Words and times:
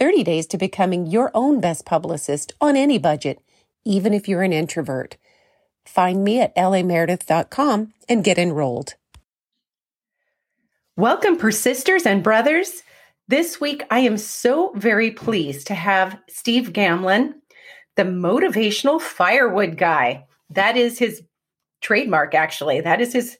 30 0.00 0.24
days 0.24 0.46
to 0.46 0.56
becoming 0.56 1.04
your 1.04 1.30
own 1.34 1.60
best 1.60 1.84
publicist 1.84 2.54
on 2.58 2.74
any 2.74 2.98
budget, 2.98 3.38
even 3.84 4.14
if 4.14 4.26
you're 4.26 4.42
an 4.42 4.52
introvert. 4.52 5.18
Find 5.84 6.24
me 6.24 6.40
at 6.40 6.56
lameredith.com 6.56 7.92
and 8.08 8.24
get 8.24 8.38
enrolled. 8.38 8.94
Welcome, 10.96 11.36
persisters 11.36 12.06
and 12.06 12.22
brothers. 12.22 12.82
This 13.28 13.60
week, 13.60 13.82
I 13.90 14.00
am 14.00 14.16
so 14.16 14.72
very 14.74 15.10
pleased 15.10 15.66
to 15.66 15.74
have 15.74 16.18
Steve 16.30 16.72
Gamlin, 16.72 17.34
the 17.96 18.04
motivational 18.04 19.02
firewood 19.02 19.76
guy. 19.76 20.24
That 20.48 20.78
is 20.78 20.98
his 20.98 21.22
trademark, 21.82 22.34
actually. 22.34 22.80
That 22.80 23.02
is 23.02 23.12
his 23.12 23.36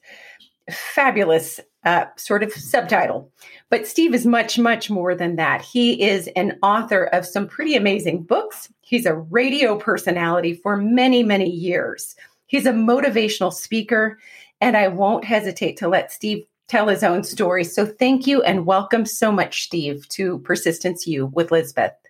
fabulous 0.69 1.59
uh, 1.83 2.05
sort 2.15 2.43
of 2.43 2.53
subtitle. 2.53 3.31
But 3.69 3.87
Steve 3.87 4.13
is 4.13 4.25
much, 4.25 4.59
much 4.59 4.89
more 4.89 5.15
than 5.15 5.35
that. 5.37 5.61
He 5.61 6.03
is 6.03 6.27
an 6.35 6.57
author 6.61 7.05
of 7.05 7.25
some 7.25 7.47
pretty 7.47 7.75
amazing 7.75 8.23
books. 8.23 8.71
He's 8.81 9.05
a 9.05 9.15
radio 9.15 9.77
personality 9.77 10.53
for 10.53 10.77
many, 10.77 11.23
many 11.23 11.49
years. 11.49 12.15
He's 12.47 12.65
a 12.65 12.71
motivational 12.71 13.53
speaker, 13.53 14.19
and 14.59 14.75
I 14.75 14.89
won't 14.89 15.23
hesitate 15.23 15.77
to 15.77 15.87
let 15.87 16.11
Steve 16.11 16.45
tell 16.67 16.87
his 16.87 17.03
own 17.03 17.23
story. 17.23 17.63
So 17.63 17.85
thank 17.85 18.27
you 18.27 18.41
and 18.43 18.65
welcome 18.65 19.05
so 19.05 19.31
much, 19.31 19.63
Steve, 19.63 20.07
to 20.09 20.39
Persistence 20.39 21.07
U 21.07 21.27
with 21.27 21.51
Lizbeth. 21.51 22.00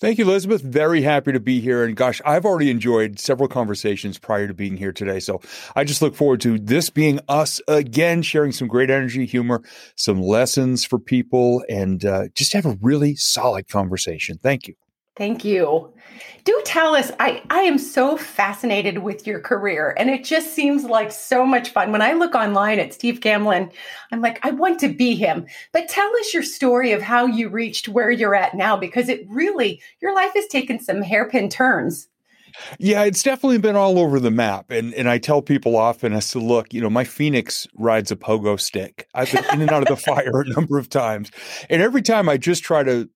Thank 0.00 0.18
you, 0.18 0.24
Elizabeth. 0.24 0.60
Very 0.60 1.02
happy 1.02 1.32
to 1.32 1.40
be 1.40 1.60
here. 1.60 1.84
And 1.84 1.96
gosh, 1.96 2.20
I've 2.26 2.44
already 2.44 2.70
enjoyed 2.70 3.18
several 3.18 3.48
conversations 3.48 4.18
prior 4.18 4.48
to 4.48 4.54
being 4.54 4.76
here 4.76 4.92
today. 4.92 5.20
So 5.20 5.40
I 5.76 5.84
just 5.84 6.02
look 6.02 6.14
forward 6.14 6.40
to 6.42 6.58
this 6.58 6.90
being 6.90 7.20
us 7.28 7.60
again, 7.68 8.22
sharing 8.22 8.52
some 8.52 8.66
great 8.68 8.90
energy, 8.90 9.24
humor, 9.24 9.62
some 9.96 10.20
lessons 10.20 10.84
for 10.84 10.98
people, 10.98 11.64
and 11.68 12.04
uh, 12.04 12.24
just 12.34 12.52
have 12.54 12.66
a 12.66 12.76
really 12.82 13.14
solid 13.14 13.68
conversation. 13.68 14.38
Thank 14.42 14.66
you. 14.68 14.74
Thank 15.16 15.44
you. 15.44 15.92
Do 16.42 16.60
tell 16.64 16.96
us. 16.96 17.12
I, 17.20 17.42
I 17.48 17.60
am 17.60 17.78
so 17.78 18.16
fascinated 18.16 18.98
with 18.98 19.26
your 19.28 19.40
career, 19.40 19.94
and 19.96 20.10
it 20.10 20.24
just 20.24 20.54
seems 20.54 20.84
like 20.84 21.12
so 21.12 21.46
much 21.46 21.70
fun. 21.70 21.92
When 21.92 22.02
I 22.02 22.14
look 22.14 22.34
online 22.34 22.80
at 22.80 22.92
Steve 22.92 23.20
Gamlin, 23.20 23.72
I'm 24.10 24.20
like, 24.20 24.44
I 24.44 24.50
want 24.50 24.80
to 24.80 24.88
be 24.88 25.14
him. 25.14 25.46
But 25.72 25.88
tell 25.88 26.10
us 26.16 26.34
your 26.34 26.42
story 26.42 26.90
of 26.90 27.00
how 27.00 27.26
you 27.26 27.48
reached 27.48 27.88
where 27.88 28.10
you're 28.10 28.34
at 28.34 28.54
now, 28.54 28.76
because 28.76 29.08
it 29.08 29.24
really, 29.28 29.80
your 30.02 30.14
life 30.14 30.32
has 30.34 30.46
taken 30.48 30.80
some 30.80 31.00
hairpin 31.00 31.48
turns. 31.48 32.08
Yeah, 32.78 33.04
it's 33.04 33.22
definitely 33.22 33.58
been 33.58 33.76
all 33.76 33.98
over 33.98 34.20
the 34.20 34.30
map. 34.30 34.70
And 34.70 34.94
and 34.94 35.08
I 35.08 35.18
tell 35.18 35.42
people 35.42 35.76
often, 35.76 36.12
I 36.12 36.20
said, 36.20 36.42
look, 36.42 36.72
you 36.72 36.80
know, 36.80 36.90
my 36.90 37.04
Phoenix 37.04 37.66
rides 37.74 38.10
a 38.10 38.16
pogo 38.16 38.58
stick. 38.58 39.08
I've 39.14 39.30
been 39.30 39.44
in 39.52 39.62
and 39.62 39.72
out 39.72 39.82
of 39.82 39.88
the 39.88 39.96
fire 40.12 40.40
a 40.40 40.48
number 40.48 40.78
of 40.78 40.88
times. 40.88 41.30
And 41.68 41.82
every 41.82 42.02
time 42.02 42.28
I 42.28 42.36
just 42.36 42.62
try 42.62 42.82
to 42.82 43.08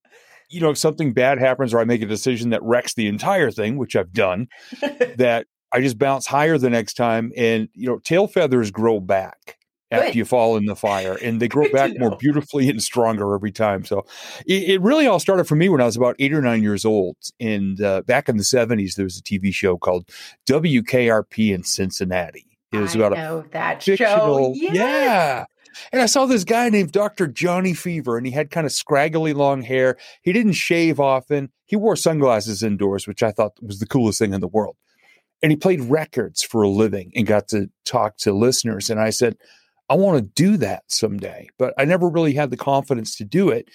you 0.48 0.60
know, 0.60 0.70
if 0.70 0.78
something 0.78 1.12
bad 1.12 1.38
happens 1.38 1.74
or 1.74 1.80
I 1.80 1.84
make 1.84 2.02
a 2.02 2.06
decision 2.06 2.50
that 2.50 2.62
wrecks 2.62 2.94
the 2.94 3.06
entire 3.06 3.50
thing, 3.50 3.76
which 3.76 3.96
I've 3.96 4.12
done, 4.12 4.48
that 4.80 5.46
I 5.72 5.80
just 5.80 5.98
bounce 5.98 6.26
higher 6.26 6.58
the 6.58 6.70
next 6.70 6.94
time. 6.94 7.32
And, 7.36 7.68
you 7.74 7.88
know, 7.88 7.98
tail 7.98 8.26
feathers 8.26 8.70
grow 8.70 9.00
back 9.00 9.58
after 9.90 10.06
Good. 10.06 10.16
you 10.16 10.24
fall 10.24 10.56
in 10.56 10.66
the 10.66 10.76
fire 10.76 11.16
and 11.22 11.40
they 11.40 11.48
grow 11.48 11.64
Good 11.64 11.72
back 11.72 11.92
more 11.98 12.16
beautifully 12.16 12.68
and 12.68 12.82
stronger 12.82 13.34
every 13.34 13.52
time. 13.52 13.84
So 13.84 14.04
it, 14.46 14.70
it, 14.70 14.82
really 14.82 15.06
all 15.06 15.18
started 15.18 15.44
for 15.44 15.56
me 15.56 15.68
when 15.68 15.80
I 15.80 15.86
was 15.86 15.96
about 15.96 16.16
eight 16.18 16.32
or 16.32 16.42
nine 16.42 16.62
years 16.62 16.84
old. 16.84 17.16
And 17.40 17.80
uh, 17.80 18.02
back 18.02 18.28
in 18.28 18.36
the 18.36 18.42
70s, 18.42 18.94
there 18.94 19.04
was 19.04 19.18
a 19.18 19.22
TV 19.22 19.52
show 19.52 19.78
called 19.78 20.08
WKRP 20.46 21.54
in 21.54 21.62
Cincinnati. 21.62 22.46
It 22.70 22.78
was 22.78 22.94
I 22.94 22.98
about 22.98 23.12
a 23.16 23.76
fictional, 23.80 24.52
yes. 24.54 24.74
yeah. 24.74 25.44
And 25.92 26.02
I 26.02 26.06
saw 26.06 26.26
this 26.26 26.44
guy 26.44 26.68
named 26.68 26.92
Dr. 26.92 27.26
Johnny 27.26 27.74
Fever, 27.74 28.16
and 28.16 28.26
he 28.26 28.32
had 28.32 28.50
kind 28.50 28.66
of 28.66 28.72
scraggly 28.72 29.32
long 29.32 29.62
hair. 29.62 29.96
He 30.22 30.32
didn't 30.32 30.52
shave 30.52 31.00
often. 31.00 31.50
He 31.66 31.76
wore 31.76 31.96
sunglasses 31.96 32.62
indoors, 32.62 33.06
which 33.06 33.22
I 33.22 33.30
thought 33.30 33.52
was 33.62 33.78
the 33.80 33.86
coolest 33.86 34.18
thing 34.18 34.32
in 34.32 34.40
the 34.40 34.48
world. 34.48 34.76
And 35.42 35.52
he 35.52 35.56
played 35.56 35.80
records 35.82 36.42
for 36.42 36.62
a 36.62 36.68
living 36.68 37.12
and 37.14 37.26
got 37.26 37.48
to 37.48 37.70
talk 37.84 38.16
to 38.18 38.32
listeners. 38.32 38.90
And 38.90 38.98
I 38.98 39.10
said, 39.10 39.36
I 39.88 39.94
want 39.94 40.18
to 40.18 40.42
do 40.42 40.56
that 40.58 40.84
someday, 40.88 41.48
but 41.58 41.72
I 41.78 41.84
never 41.84 42.08
really 42.08 42.34
had 42.34 42.50
the 42.50 42.56
confidence 42.56 43.16
to 43.16 43.24
do 43.24 43.48
it. 43.48 43.68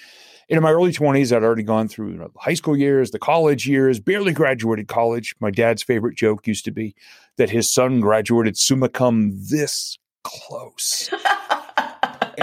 And 0.50 0.58
in 0.58 0.64
my 0.64 0.72
early 0.72 0.92
20s, 0.92 1.36
I'd 1.36 1.44
already 1.44 1.64
gone 1.64 1.88
through 1.88 2.12
you 2.12 2.18
know, 2.18 2.30
the 2.34 2.40
high 2.40 2.54
school 2.54 2.78
years, 2.78 3.12
the 3.12 3.20
college 3.20 3.68
years, 3.68 4.00
barely 4.00 4.34
graduated 4.34 4.88
college. 4.88 5.34
My 5.40 5.50
dad's 5.50 5.82
favorite 5.82 6.16
joke 6.16 6.46
used 6.46 6.66
to 6.66 6.72
be 6.72 6.96
that 7.38 7.50
his 7.50 7.74
son 7.74 8.02
graduated 8.02 8.58
summa 8.58 8.90
cum 8.90 9.32
this 9.50 9.98
close. 10.24 11.10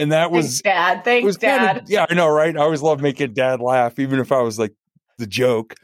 and 0.00 0.12
that 0.12 0.30
was 0.30 0.46
Thanks, 0.46 0.62
Dad. 0.62 1.04
Thanks, 1.04 1.24
was 1.24 1.36
Dad. 1.36 1.66
Kind 1.66 1.78
of, 1.78 1.90
yeah, 1.90 2.06
I 2.08 2.14
know, 2.14 2.28
right? 2.28 2.56
I 2.56 2.60
always 2.60 2.82
love 2.82 3.00
making 3.00 3.34
Dad 3.34 3.60
laugh, 3.60 3.98
even 3.98 4.18
if 4.18 4.32
I 4.32 4.40
was 4.40 4.58
like 4.58 4.74
the 5.18 5.26
joke. 5.26 5.74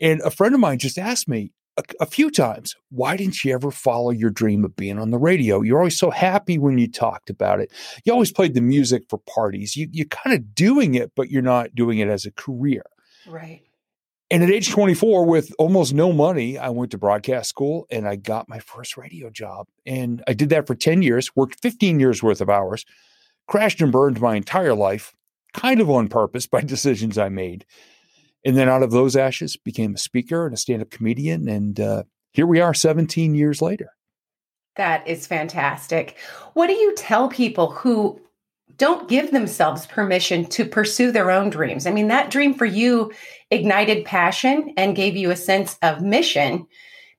And 0.00 0.20
a 0.20 0.30
friend 0.30 0.54
of 0.54 0.60
mine 0.60 0.78
just 0.78 0.98
asked 0.98 1.28
me 1.28 1.52
a, 1.76 1.82
a, 2.00 2.06
few 2.06 2.30
times, 2.30 2.74
"Why 2.90 3.16
didn't 3.16 3.44
you 3.44 3.52
ever 3.52 3.70
follow 3.70 4.10
your 4.10 4.30
dream 4.30 4.64
of 4.64 4.76
being 4.76 4.98
on 4.98 5.10
the 5.10 5.18
radio? 5.18 5.62
You're 5.62 5.78
always 5.78 5.98
so 5.98 6.10
happy 6.10 6.58
when 6.58 6.78
you 6.78 6.90
talked 6.90 7.30
about 7.30 7.60
it. 7.60 7.72
You 8.04 8.12
always 8.12 8.32
played 8.32 8.54
the 8.54 8.60
music 8.60 9.04
for 9.08 9.18
parties. 9.18 9.76
You, 9.76 9.88
you're 9.90 10.06
kind 10.06 10.34
of 10.34 10.54
doing 10.54 10.94
it, 10.94 11.12
but 11.14 11.30
you're 11.30 11.42
not 11.42 11.74
doing 11.74 11.98
it 11.98 12.08
as 12.08 12.24
a 12.24 12.32
career." 12.32 12.84
Right. 13.26 13.62
And 14.28 14.42
at 14.42 14.50
age 14.50 14.70
24, 14.70 15.24
with 15.24 15.52
almost 15.56 15.94
no 15.94 16.12
money, 16.12 16.58
I 16.58 16.70
went 16.70 16.90
to 16.90 16.98
broadcast 16.98 17.48
school 17.48 17.86
and 17.90 18.08
I 18.08 18.16
got 18.16 18.48
my 18.48 18.58
first 18.58 18.96
radio 18.96 19.30
job. 19.30 19.68
And 19.86 20.22
I 20.26 20.32
did 20.32 20.48
that 20.48 20.66
for 20.66 20.74
10 20.74 21.02
years, 21.02 21.30
worked 21.36 21.60
15 21.62 22.00
years 22.00 22.24
worth 22.24 22.40
of 22.40 22.50
hours 22.50 22.84
crashed 23.46 23.80
and 23.80 23.92
burned 23.92 24.20
my 24.20 24.36
entire 24.36 24.74
life, 24.74 25.14
kind 25.54 25.80
of 25.80 25.90
on 25.90 26.08
purpose 26.08 26.46
by 26.46 26.60
decisions 26.60 27.18
I 27.18 27.28
made. 27.28 27.64
And 28.44 28.56
then 28.56 28.68
out 28.68 28.82
of 28.82 28.92
those 28.92 29.16
ashes, 29.16 29.56
became 29.56 29.94
a 29.94 29.98
speaker 29.98 30.46
and 30.46 30.54
a 30.54 30.56
stand 30.56 30.82
up 30.82 30.90
comedian. 30.90 31.48
And 31.48 31.80
uh, 31.80 32.04
here 32.32 32.46
we 32.46 32.60
are 32.60 32.74
17 32.74 33.34
years 33.34 33.60
later. 33.60 33.90
That 34.76 35.06
is 35.08 35.26
fantastic. 35.26 36.16
What 36.52 36.68
do 36.68 36.74
you 36.74 36.94
tell 36.94 37.28
people 37.28 37.72
who 37.72 38.20
don't 38.76 39.08
give 39.08 39.30
themselves 39.30 39.86
permission 39.86 40.44
to 40.46 40.64
pursue 40.64 41.10
their 41.10 41.30
own 41.30 41.50
dreams? 41.50 41.86
I 41.86 41.90
mean, 41.90 42.08
that 42.08 42.30
dream 42.30 42.54
for 42.54 42.66
you 42.66 43.10
ignited 43.50 44.04
passion 44.04 44.74
and 44.76 44.94
gave 44.94 45.16
you 45.16 45.30
a 45.30 45.36
sense 45.36 45.78
of 45.82 46.02
mission. 46.02 46.66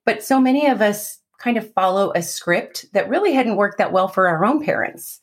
But 0.06 0.24
so 0.24 0.40
many 0.40 0.68
of 0.68 0.82
us 0.82 1.20
kind 1.40 1.58
of 1.58 1.74
follow 1.74 2.12
a 2.14 2.22
script 2.22 2.86
that 2.94 3.10
really 3.10 3.34
hadn't 3.34 3.58
worked 3.58 3.80
that 3.80 3.92
well 3.92 4.08
for 4.08 4.28
our 4.28 4.46
own 4.46 4.64
parents. 4.64 5.20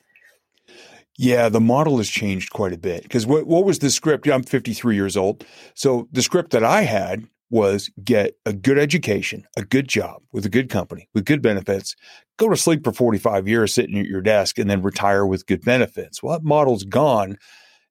Yeah, 1.17 1.49
the 1.49 1.61
model 1.61 1.99
has 1.99 2.09
changed 2.09 2.53
quite 2.53 2.73
a 2.73 2.79
bit. 2.79 3.05
Because 3.05 3.27
what, 3.27 3.47
what 3.47 3.65
was 3.65 3.79
the 3.79 3.91
script? 3.91 4.29
I'm 4.29 4.43
53 4.43 4.97
years 4.97 5.17
old. 5.17 5.45
So 5.75 6.09
the 6.13 6.23
script 6.23 6.51
that 6.51 6.65
I 6.65 6.83
had 6.83 7.29
was 7.51 7.91
get 8.03 8.37
a 8.45 8.53
good 8.53 8.79
education, 8.79 9.47
a 9.57 9.63
good 9.63 9.87
job 9.87 10.23
with 10.33 10.45
a 10.45 10.49
good 10.49 10.69
company, 10.69 11.09
with 11.15 11.25
good 11.25 11.41
benefits, 11.41 11.95
go 12.37 12.49
to 12.49 12.57
sleep 12.57 12.83
for 12.83 12.93
45 12.93 13.47
years 13.47 13.73
sitting 13.73 13.99
at 13.99 14.07
your 14.07 14.23
desk, 14.23 14.59
and 14.59 14.69
then 14.69 14.83
retire 14.83 15.25
with 15.25 15.47
good 15.47 15.65
benefits. 15.65 16.21
Well, 16.23 16.37
that 16.37 16.45
model's 16.45 16.85
gone. 16.85 17.37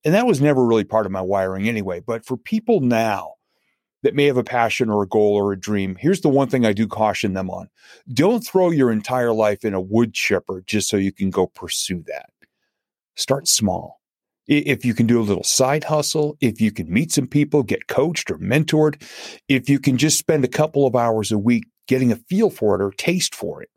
And 0.03 0.13
that 0.13 0.27
was 0.27 0.41
never 0.41 0.65
really 0.65 0.83
part 0.83 1.05
of 1.05 1.13
my 1.13 1.21
wiring 1.21 1.69
anyway. 1.69 2.01
But 2.01 2.25
for 2.25 2.35
people 2.35 2.81
now 2.81 3.35
that 4.01 4.15
may 4.15 4.25
have 4.25 4.35
a 4.35 4.43
passion 4.43 4.89
or 4.89 5.03
a 5.03 5.07
goal 5.07 5.33
or 5.35 5.53
a 5.53 5.59
dream, 5.59 5.95
here's 5.97 6.19
the 6.19 6.27
one 6.27 6.49
thing 6.49 6.65
I 6.65 6.73
do 6.73 6.87
caution 6.87 7.31
them 7.31 7.49
on 7.49 7.69
don't 8.13 8.45
throw 8.45 8.69
your 8.69 8.91
entire 8.91 9.31
life 9.31 9.63
in 9.63 9.73
a 9.73 9.79
wood 9.79 10.13
chipper 10.13 10.61
just 10.65 10.89
so 10.89 10.97
you 10.97 11.13
can 11.13 11.29
go 11.29 11.47
pursue 11.47 12.03
that 12.07 12.29
start 13.15 13.47
small. 13.47 13.99
If 14.45 14.83
you 14.83 14.93
can 14.93 15.07
do 15.07 15.21
a 15.21 15.23
little 15.23 15.43
side 15.43 15.85
hustle, 15.85 16.37
if 16.41 16.59
you 16.59 16.71
can 16.71 16.91
meet 16.91 17.13
some 17.13 17.27
people, 17.27 17.63
get 17.63 17.87
coached 17.87 18.29
or 18.29 18.37
mentored, 18.37 19.01
if 19.47 19.69
you 19.69 19.79
can 19.79 19.97
just 19.97 20.19
spend 20.19 20.43
a 20.43 20.49
couple 20.49 20.85
of 20.85 20.95
hours 20.95 21.31
a 21.31 21.37
week 21.37 21.63
getting 21.87 22.11
a 22.11 22.17
feel 22.17 22.49
for 22.49 22.75
it 22.75 22.83
or 22.83 22.91
taste 22.91 23.33
for 23.33 23.61
it, 23.61 23.69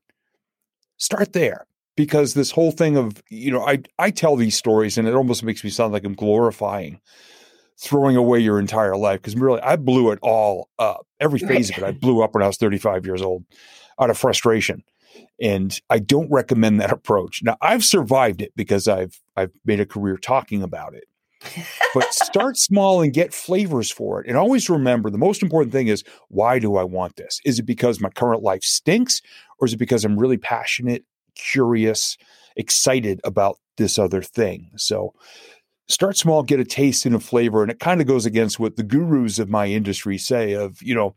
start 0.96 1.32
there. 1.32 1.66
Because 1.96 2.34
this 2.34 2.50
whole 2.50 2.72
thing 2.72 2.96
of, 2.96 3.22
you 3.30 3.50
know, 3.50 3.66
I, 3.66 3.78
I 3.98 4.10
tell 4.10 4.36
these 4.36 4.56
stories 4.56 4.98
and 4.98 5.08
it 5.08 5.14
almost 5.14 5.42
makes 5.42 5.64
me 5.64 5.70
sound 5.70 5.92
like 5.92 6.04
I'm 6.04 6.14
glorifying 6.14 7.00
throwing 7.78 8.16
away 8.16 8.40
your 8.40 8.58
entire 8.58 8.96
life. 8.96 9.20
Because 9.20 9.36
really, 9.36 9.60
I 9.60 9.76
blew 9.76 10.10
it 10.10 10.18
all 10.22 10.68
up. 10.78 11.06
Every 11.20 11.38
phase 11.48 11.70
of 11.70 11.78
it, 11.78 11.84
I 11.84 11.92
blew 11.92 12.22
up 12.22 12.34
when 12.34 12.42
I 12.42 12.46
was 12.46 12.56
35 12.56 13.06
years 13.06 13.22
old 13.22 13.44
out 14.00 14.10
of 14.10 14.18
frustration. 14.18 14.82
And 15.40 15.78
I 15.90 15.98
don't 15.98 16.30
recommend 16.30 16.80
that 16.80 16.92
approach. 16.92 17.42
Now 17.42 17.56
I've 17.60 17.84
survived 17.84 18.42
it 18.42 18.52
because 18.56 18.88
I've 18.88 19.20
I've 19.36 19.52
made 19.64 19.80
a 19.80 19.86
career 19.86 20.16
talking 20.16 20.62
about 20.62 20.94
it. 20.94 21.04
but 21.94 22.12
start 22.14 22.56
small 22.56 23.02
and 23.02 23.12
get 23.12 23.34
flavors 23.34 23.90
for 23.90 24.20
it. 24.20 24.26
And 24.26 24.36
always 24.36 24.70
remember 24.70 25.10
the 25.10 25.18
most 25.18 25.42
important 25.42 25.72
thing 25.72 25.88
is 25.88 26.02
why 26.28 26.58
do 26.58 26.76
I 26.76 26.84
want 26.84 27.16
this? 27.16 27.40
Is 27.44 27.58
it 27.58 27.66
because 27.66 28.00
my 28.00 28.08
current 28.10 28.42
life 28.42 28.62
stinks 28.62 29.20
or 29.58 29.66
is 29.66 29.74
it 29.74 29.78
because 29.78 30.04
I'm 30.04 30.18
really 30.18 30.38
passionate, 30.38 31.04
curious, 31.34 32.16
excited 32.56 33.20
about 33.22 33.58
this 33.76 33.98
other 33.98 34.22
thing? 34.22 34.70
So 34.76 35.12
start 35.88 36.16
small, 36.16 36.42
get 36.42 36.60
a 36.60 36.64
taste 36.64 37.06
and 37.06 37.14
a 37.14 37.20
flavor. 37.20 37.62
And 37.62 37.70
it 37.70 37.78
kind 37.78 38.00
of 38.00 38.06
goes 38.06 38.26
against 38.26 38.58
what 38.58 38.76
the 38.76 38.82
gurus 38.82 39.38
of 39.38 39.48
my 39.48 39.66
industry 39.66 40.18
say 40.18 40.52
of, 40.52 40.82
you 40.82 40.94
know, 40.94 41.14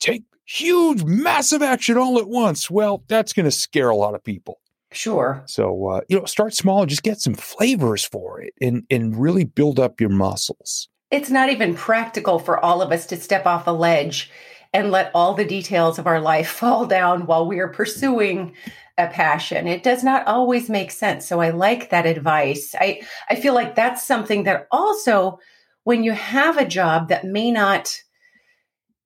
take 0.00 0.24
huge, 0.52 1.04
massive 1.04 1.62
action 1.62 1.96
all 1.96 2.18
at 2.18 2.28
once. 2.28 2.70
Well, 2.70 3.02
that's 3.08 3.32
going 3.32 3.44
to 3.44 3.50
scare 3.50 3.90
a 3.90 3.96
lot 3.96 4.14
of 4.14 4.22
people. 4.22 4.60
Sure. 4.92 5.42
So 5.46 5.88
uh, 5.88 6.00
you 6.08 6.18
know, 6.18 6.26
start 6.26 6.54
small 6.54 6.82
and 6.82 6.90
just 6.90 7.02
get 7.02 7.20
some 7.20 7.34
flavors 7.34 8.04
for 8.04 8.42
it, 8.42 8.52
and 8.60 8.84
and 8.90 9.16
really 9.16 9.44
build 9.44 9.80
up 9.80 10.00
your 10.00 10.10
muscles. 10.10 10.88
It's 11.10 11.30
not 11.30 11.48
even 11.48 11.74
practical 11.74 12.38
for 12.38 12.62
all 12.62 12.82
of 12.82 12.92
us 12.92 13.06
to 13.06 13.16
step 13.16 13.46
off 13.46 13.66
a 13.66 13.70
ledge 13.70 14.30
and 14.74 14.90
let 14.90 15.10
all 15.14 15.34
the 15.34 15.44
details 15.44 15.98
of 15.98 16.06
our 16.06 16.20
life 16.20 16.48
fall 16.60 16.86
down 16.86 17.26
while 17.26 17.46
we 17.46 17.58
are 17.58 17.68
pursuing 17.68 18.54
a 18.98 19.06
passion. 19.08 19.66
It 19.66 19.82
does 19.82 20.04
not 20.04 20.26
always 20.26 20.68
make 20.68 20.90
sense. 20.90 21.26
So 21.26 21.40
I 21.40 21.50
like 21.50 21.88
that 21.88 22.04
advice. 22.04 22.74
I 22.78 23.00
I 23.30 23.36
feel 23.36 23.54
like 23.54 23.74
that's 23.74 24.06
something 24.06 24.42
that 24.44 24.66
also 24.70 25.38
when 25.84 26.04
you 26.04 26.12
have 26.12 26.58
a 26.58 26.68
job 26.68 27.08
that 27.08 27.24
may 27.24 27.50
not 27.50 27.98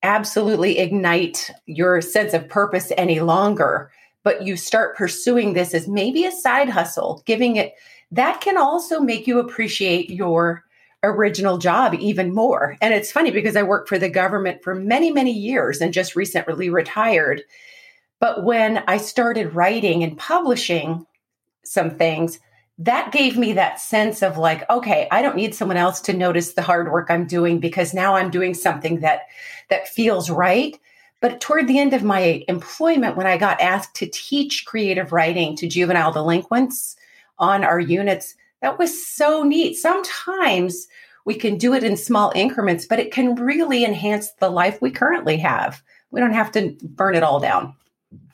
absolutely 0.06 0.78
ignite 0.78 1.50
your 1.66 2.00
sense 2.00 2.32
of 2.32 2.48
purpose 2.48 2.92
any 2.96 3.20
longer, 3.20 3.90
but 4.22 4.42
you 4.42 4.56
start 4.56 4.96
pursuing 4.96 5.52
this 5.52 5.74
as 5.74 5.88
maybe 5.88 6.24
a 6.24 6.32
side 6.32 6.68
hustle, 6.68 7.22
giving 7.26 7.56
it 7.56 7.74
that 8.12 8.40
can 8.40 8.56
also 8.56 9.00
make 9.00 9.26
you 9.26 9.38
appreciate 9.38 10.10
your 10.10 10.62
original 11.02 11.58
job 11.58 11.94
even 11.94 12.34
more. 12.34 12.76
And 12.80 12.94
it's 12.94 13.12
funny 13.12 13.30
because 13.30 13.56
I 13.56 13.62
worked 13.62 13.88
for 13.88 13.98
the 13.98 14.08
government 14.08 14.62
for 14.62 14.74
many, 14.74 15.10
many 15.10 15.32
years 15.32 15.80
and 15.80 15.92
just 15.92 16.16
recently 16.16 16.70
retired. 16.70 17.42
But 18.20 18.44
when 18.44 18.78
I 18.86 18.96
started 18.96 19.54
writing 19.54 20.02
and 20.02 20.16
publishing 20.16 21.04
some 21.64 21.90
things, 21.90 22.38
that 22.78 23.12
gave 23.12 23.38
me 23.38 23.54
that 23.54 23.80
sense 23.80 24.22
of 24.22 24.36
like, 24.36 24.68
okay, 24.68 25.08
I 25.10 25.22
don't 25.22 25.36
need 25.36 25.54
someone 25.54 25.78
else 25.78 26.00
to 26.02 26.12
notice 26.12 26.52
the 26.52 26.62
hard 26.62 26.92
work 26.92 27.10
I'm 27.10 27.26
doing 27.26 27.58
because 27.58 27.94
now 27.94 28.16
I'm 28.16 28.30
doing 28.30 28.54
something 28.54 29.00
that 29.00 29.22
that 29.70 29.88
feels 29.88 30.28
right. 30.28 30.78
But 31.20 31.40
toward 31.40 31.66
the 31.66 31.78
end 31.78 31.94
of 31.94 32.02
my 32.02 32.44
employment, 32.48 33.16
when 33.16 33.26
I 33.26 33.38
got 33.38 33.60
asked 33.60 33.94
to 33.96 34.06
teach 34.06 34.66
creative 34.66 35.12
writing 35.12 35.56
to 35.56 35.66
juvenile 35.66 36.12
delinquents 36.12 36.96
on 37.38 37.64
our 37.64 37.80
units, 37.80 38.34
that 38.60 38.78
was 38.78 39.06
so 39.06 39.42
neat. 39.42 39.76
Sometimes 39.76 40.86
we 41.24 41.34
can 41.34 41.56
do 41.56 41.72
it 41.72 41.82
in 41.82 41.96
small 41.96 42.30
increments, 42.34 42.86
but 42.86 42.98
it 42.98 43.10
can 43.10 43.34
really 43.34 43.84
enhance 43.84 44.32
the 44.32 44.50
life 44.50 44.80
we 44.82 44.90
currently 44.90 45.38
have. 45.38 45.82
We 46.10 46.20
don't 46.20 46.34
have 46.34 46.52
to 46.52 46.76
burn 46.82 47.14
it 47.14 47.22
all 47.22 47.40
down. 47.40 47.74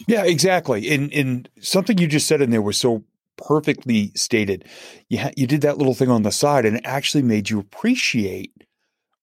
Yeah, 0.07 0.25
exactly. 0.25 0.93
And 0.93 1.13
and 1.13 1.49
something 1.61 1.99
you 1.99 2.09
just 2.09 2.27
said 2.27 2.43
in 2.43 2.51
there 2.51 2.61
was 2.61 2.77
so 2.77 3.05
perfectly 3.37 4.13
stated. 4.15 4.65
You 5.09 5.19
ha- 5.21 5.33
you 5.37 5.47
did 5.47 5.61
that 5.63 5.79
little 5.79 5.95
thing 5.95 6.11
on 6.11 6.23
the 6.23 6.33
side, 6.33 6.65
and 6.65 6.77
it 6.77 6.83
actually 6.85 7.23
made 7.23 7.51
you 7.51 7.59
appreciate, 7.59 8.53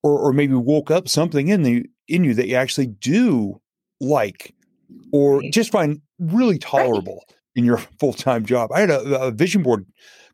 or 0.03 0.19
or 0.19 0.33
maybe 0.33 0.53
woke 0.53 0.91
up 0.91 1.07
something 1.07 1.47
in 1.47 1.63
the 1.63 1.85
in 2.07 2.23
you 2.23 2.33
that 2.33 2.47
you 2.47 2.55
actually 2.55 2.87
do 2.87 3.61
like 3.99 4.55
or 5.11 5.41
just 5.51 5.71
find 5.71 6.01
really 6.19 6.57
tolerable 6.57 7.23
right. 7.27 7.37
in 7.55 7.65
your 7.65 7.77
full 7.99 8.13
time 8.13 8.45
job. 8.45 8.71
I 8.73 8.81
had 8.81 8.89
a, 8.89 9.21
a, 9.21 9.31
vision 9.31 9.63
board 9.63 9.85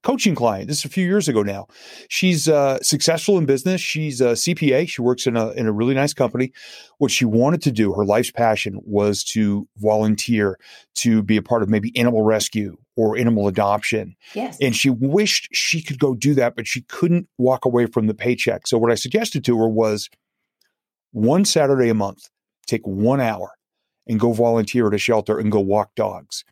coaching 0.06 0.36
client. 0.36 0.68
This 0.68 0.80
is 0.80 0.86
a 0.86 0.90
few 0.90 1.06
years 1.06 1.28
ago 1.28 1.42
now. 1.42 1.68
She's 2.10 2.48
uh, 2.48 2.78
successful 2.82 3.38
in 3.38 3.46
business. 3.46 3.82
She's 3.82 4.22
a 4.22 4.34
CPA. 4.34 4.88
She 4.88 5.02
works 5.02 5.26
in 5.26 5.36
a 5.36 5.50
in 5.52 5.66
a 5.66 5.72
really 5.72 5.96
nice 5.96 6.14
company. 6.14 6.54
What 7.00 7.12
she 7.12 7.26
wanted 7.26 7.62
to 7.64 7.72
do, 7.72 7.92
her 7.94 8.06
life's 8.06 8.32
passion, 8.32 8.80
was 8.84 9.24
to 9.26 9.68
volunteer 9.78 10.60
to 10.96 11.24
be 11.24 11.38
a 11.38 11.42
part 11.42 11.64
of 11.64 11.70
maybe 11.70 11.92
animal 11.98 12.22
rescue 12.22 12.78
or 12.96 13.18
animal 13.18 13.48
adoption. 13.48 14.16
Yes. 14.34 14.58
And 14.62 14.76
she 14.76 14.90
wished 14.90 15.50
she 15.52 15.82
could 15.82 16.00
go 16.00 16.14
do 16.14 16.36
that, 16.36 16.56
but 16.56 16.68
she 16.68 16.82
couldn't 16.84 17.28
walk 17.38 17.66
away 17.66 17.88
from 17.88 18.08
the 18.08 18.14
paycheck. 18.14 18.68
So 18.68 18.78
what 18.78 18.92
I 18.92 18.96
suggested 18.96 19.44
to 19.46 19.58
her 19.58 19.68
was 19.68 20.10
one 21.12 21.46
Saturday 21.46 21.90
a 21.90 21.94
month, 21.94 22.30
take 22.68 22.86
one 22.86 23.20
hour 23.20 23.54
and 24.08 24.20
go 24.20 24.34
volunteer 24.34 24.88
at 24.88 24.94
a 24.94 25.00
shelter 25.00 25.40
and 25.40 25.52
go 25.52 25.60
walk 25.60 25.96
dogs. 25.96 26.46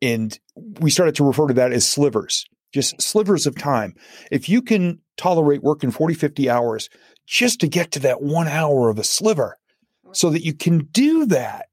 And 0.00 0.38
we 0.80 0.90
started 0.90 1.14
to 1.16 1.24
refer 1.24 1.48
to 1.48 1.54
that 1.54 1.72
as 1.72 1.86
slivers, 1.86 2.46
just 2.72 3.00
slivers 3.00 3.46
of 3.46 3.56
time. 3.56 3.94
If 4.30 4.48
you 4.48 4.62
can 4.62 5.00
tolerate 5.16 5.62
working 5.62 5.90
40, 5.90 6.14
50 6.14 6.48
hours 6.48 6.88
just 7.26 7.60
to 7.60 7.68
get 7.68 7.90
to 7.92 7.98
that 8.00 8.22
one 8.22 8.48
hour 8.48 8.88
of 8.88 8.98
a 8.98 9.04
sliver 9.04 9.58
so 10.12 10.30
that 10.30 10.44
you 10.44 10.54
can 10.54 10.88
do 10.92 11.26
that, 11.26 11.66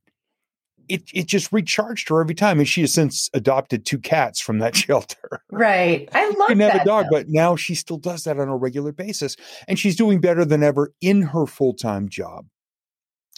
it, 0.88 1.03
it 1.13 1.27
just 1.27 1.51
recharged 1.51 2.09
her 2.09 2.21
every 2.21 2.35
time. 2.35 2.59
And 2.59 2.67
she 2.67 2.81
has 2.81 2.94
since 2.94 3.29
adopted 3.33 3.85
two 3.85 3.99
cats 3.99 4.39
from 4.39 4.59
that 4.59 4.75
shelter. 4.75 5.41
Right. 5.51 6.07
I 6.13 6.29
love 6.29 6.47
Didn't 6.49 6.71
have 6.71 6.81
a 6.81 6.85
dog, 6.85 7.05
though. 7.05 7.17
but 7.17 7.29
now 7.29 7.55
she 7.55 7.75
still 7.75 7.97
does 7.97 8.23
that 8.23 8.39
on 8.39 8.47
a 8.47 8.55
regular 8.55 8.91
basis. 8.91 9.35
And 9.67 9.77
she's 9.77 9.95
doing 9.95 10.21
better 10.21 10.45
than 10.45 10.63
ever 10.63 10.93
in 11.01 11.23
her 11.23 11.45
full 11.45 11.73
time 11.73 12.07
job. 12.09 12.45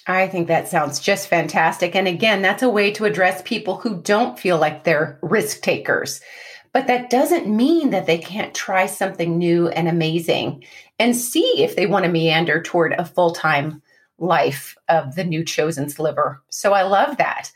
I 0.07 0.27
think 0.27 0.47
that 0.47 0.67
sounds 0.67 0.99
just 0.99 1.27
fantastic. 1.27 1.95
And 1.95 2.07
again, 2.07 2.41
that's 2.41 2.63
a 2.63 2.69
way 2.69 2.91
to 2.91 3.05
address 3.05 3.41
people 3.43 3.77
who 3.77 4.01
don't 4.01 4.39
feel 4.39 4.57
like 4.57 4.83
they're 4.83 5.19
risk 5.21 5.61
takers. 5.61 6.21
But 6.71 6.87
that 6.87 7.09
doesn't 7.09 7.47
mean 7.47 7.89
that 7.89 8.05
they 8.05 8.17
can't 8.17 8.53
try 8.53 8.85
something 8.85 9.37
new 9.37 9.69
and 9.69 9.87
amazing 9.87 10.63
and 10.99 11.15
see 11.15 11.63
if 11.63 11.75
they 11.75 11.87
want 11.87 12.05
to 12.05 12.11
meander 12.11 12.61
toward 12.61 12.93
a 12.93 13.05
full 13.05 13.31
time 13.31 13.81
life 14.17 14.77
of 14.87 15.15
the 15.15 15.23
new 15.23 15.43
chosen 15.43 15.89
sliver. 15.89 16.41
So 16.49 16.73
I 16.73 16.83
love 16.83 17.17
that. 17.17 17.51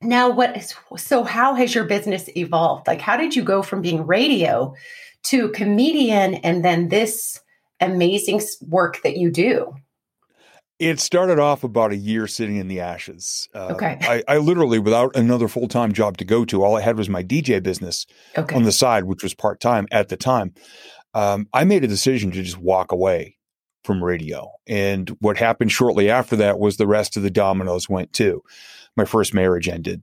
Now, 0.00 0.30
what 0.30 0.56
is 0.56 0.74
so? 0.96 1.24
How 1.24 1.54
has 1.54 1.74
your 1.74 1.84
business 1.84 2.28
evolved? 2.36 2.86
Like, 2.86 3.00
how 3.00 3.16
did 3.16 3.34
you 3.34 3.42
go 3.42 3.62
from 3.62 3.80
being 3.80 4.06
radio 4.06 4.74
to 5.24 5.48
comedian 5.50 6.34
and 6.34 6.64
then 6.64 6.88
this 6.88 7.40
amazing 7.80 8.42
work 8.68 9.00
that 9.02 9.16
you 9.16 9.30
do? 9.30 9.74
It 10.78 10.98
started 10.98 11.38
off 11.38 11.62
about 11.62 11.92
a 11.92 11.96
year 11.96 12.26
sitting 12.26 12.56
in 12.56 12.66
the 12.66 12.80
ashes. 12.80 13.48
Uh, 13.54 13.68
okay. 13.72 13.96
I, 14.00 14.22
I, 14.26 14.38
literally, 14.38 14.80
without 14.80 15.14
another 15.14 15.46
full 15.46 15.68
time 15.68 15.92
job 15.92 16.16
to 16.16 16.24
go 16.24 16.44
to, 16.46 16.64
all 16.64 16.76
I 16.76 16.80
had 16.80 16.98
was 16.98 17.08
my 17.08 17.22
DJ 17.22 17.62
business 17.62 18.06
okay. 18.36 18.56
on 18.56 18.64
the 18.64 18.72
side, 18.72 19.04
which 19.04 19.22
was 19.22 19.34
part 19.34 19.60
time 19.60 19.86
at 19.92 20.08
the 20.08 20.16
time. 20.16 20.52
Um, 21.14 21.46
I 21.52 21.64
made 21.64 21.84
a 21.84 21.88
decision 21.88 22.32
to 22.32 22.42
just 22.42 22.58
walk 22.58 22.90
away 22.90 23.36
from 23.84 24.02
radio. 24.02 24.50
And 24.66 25.10
what 25.20 25.36
happened 25.36 25.70
shortly 25.70 26.10
after 26.10 26.36
that 26.36 26.58
was 26.58 26.76
the 26.76 26.86
rest 26.86 27.16
of 27.16 27.22
the 27.22 27.30
dominoes 27.30 27.88
went 27.88 28.12
too. 28.12 28.42
My 28.96 29.04
first 29.04 29.34
marriage 29.34 29.68
ended. 29.68 30.02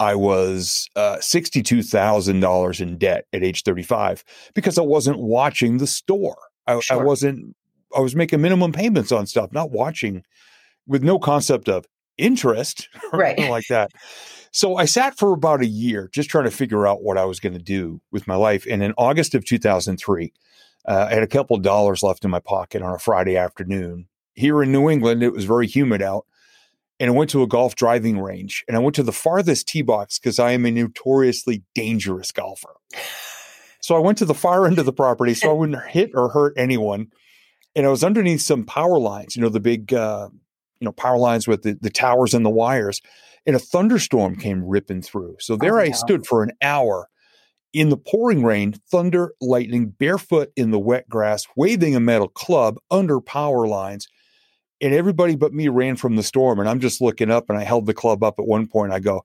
I 0.00 0.16
was 0.16 0.88
uh, 0.96 1.18
$62,000 1.20 2.80
in 2.80 2.98
debt 2.98 3.26
at 3.32 3.44
age 3.44 3.62
35 3.62 4.24
because 4.54 4.78
I 4.78 4.82
wasn't 4.82 5.18
watching 5.18 5.78
the 5.78 5.86
store. 5.86 6.38
I, 6.66 6.80
sure. 6.80 7.00
I 7.00 7.04
wasn't, 7.04 7.54
I 7.96 8.00
was 8.00 8.16
making 8.16 8.40
minimum 8.40 8.72
payments 8.72 9.12
on 9.12 9.26
stuff, 9.26 9.52
not 9.52 9.70
watching 9.70 10.24
with 10.86 11.02
no 11.02 11.18
concept 11.18 11.68
of 11.68 11.86
interest 12.18 12.88
or 13.12 13.20
right. 13.20 13.32
anything 13.32 13.50
like 13.50 13.66
that. 13.68 13.90
So 14.50 14.76
I 14.76 14.84
sat 14.84 15.16
for 15.16 15.32
about 15.32 15.62
a 15.62 15.66
year 15.66 16.10
just 16.12 16.28
trying 16.28 16.44
to 16.44 16.50
figure 16.50 16.86
out 16.86 17.02
what 17.02 17.16
I 17.16 17.24
was 17.24 17.40
going 17.40 17.54
to 17.54 17.58
do 17.58 18.00
with 18.10 18.26
my 18.26 18.34
life. 18.34 18.66
And 18.68 18.82
in 18.82 18.92
August 18.98 19.34
of 19.34 19.44
2003, 19.46 20.32
uh, 20.86 21.06
I 21.10 21.14
had 21.14 21.22
a 21.22 21.28
couple 21.28 21.56
of 21.56 21.62
dollars 21.62 22.02
left 22.02 22.24
in 22.24 22.30
my 22.30 22.40
pocket 22.40 22.82
on 22.82 22.92
a 22.92 22.98
Friday 22.98 23.36
afternoon. 23.36 24.08
Here 24.34 24.62
in 24.62 24.70
New 24.70 24.90
England, 24.90 25.22
it 25.22 25.32
was 25.32 25.44
very 25.44 25.66
humid 25.66 26.02
out. 26.02 26.26
And 27.00 27.10
I 27.10 27.14
went 27.14 27.30
to 27.30 27.42
a 27.42 27.48
golf 27.48 27.74
driving 27.74 28.20
range 28.20 28.64
and 28.68 28.76
I 28.76 28.80
went 28.80 28.94
to 28.96 29.02
the 29.02 29.12
farthest 29.12 29.68
tee 29.68 29.82
box 29.82 30.18
because 30.18 30.38
I 30.38 30.52
am 30.52 30.66
a 30.66 30.70
notoriously 30.70 31.64
dangerous 31.74 32.32
golfer. 32.32 32.76
So 33.84 33.96
I 33.96 33.98
went 33.98 34.16
to 34.18 34.24
the 34.24 34.32
far 34.32 34.64
end 34.68 34.78
of 34.78 34.86
the 34.86 34.92
property 34.92 35.34
so 35.34 35.50
I 35.50 35.52
wouldn't 35.58 35.88
hit 35.88 36.12
or 36.14 36.28
hurt 36.28 36.54
anyone. 36.56 37.08
And 37.74 37.86
I 37.86 37.88
was 37.88 38.04
underneath 38.04 38.42
some 38.42 38.64
power 38.64 38.98
lines, 38.98 39.36
you 39.36 39.42
know, 39.42 39.48
the 39.48 39.60
big, 39.60 39.92
uh, 39.94 40.28
you 40.80 40.84
know, 40.84 40.92
power 40.92 41.18
lines 41.18 41.48
with 41.48 41.62
the, 41.62 41.78
the 41.80 41.90
towers 41.90 42.34
and 42.34 42.44
the 42.44 42.50
wires. 42.50 43.00
And 43.46 43.56
a 43.56 43.58
thunderstorm 43.58 44.36
came 44.36 44.64
ripping 44.64 45.02
through. 45.02 45.36
So 45.40 45.56
there 45.56 45.78
oh, 45.78 45.82
I 45.82 45.90
stood 45.90 46.26
for 46.26 46.42
an 46.42 46.52
hour 46.62 47.08
in 47.72 47.88
the 47.88 47.96
pouring 47.96 48.44
rain, 48.44 48.74
thunder, 48.90 49.32
lightning, 49.40 49.88
barefoot 49.88 50.52
in 50.56 50.70
the 50.70 50.78
wet 50.78 51.08
grass, 51.08 51.46
waving 51.56 51.96
a 51.96 52.00
metal 52.00 52.28
club 52.28 52.76
under 52.90 53.20
power 53.20 53.66
lines. 53.66 54.08
And 54.80 54.92
everybody 54.92 55.36
but 55.36 55.54
me 55.54 55.68
ran 55.68 55.96
from 55.96 56.16
the 56.16 56.22
storm. 56.22 56.60
And 56.60 56.68
I'm 56.68 56.80
just 56.80 57.00
looking 57.00 57.30
up 57.30 57.48
and 57.48 57.58
I 57.58 57.64
held 57.64 57.86
the 57.86 57.94
club 57.94 58.22
up 58.22 58.38
at 58.38 58.46
one 58.46 58.66
point. 58.66 58.92
I 58.92 59.00
go, 59.00 59.24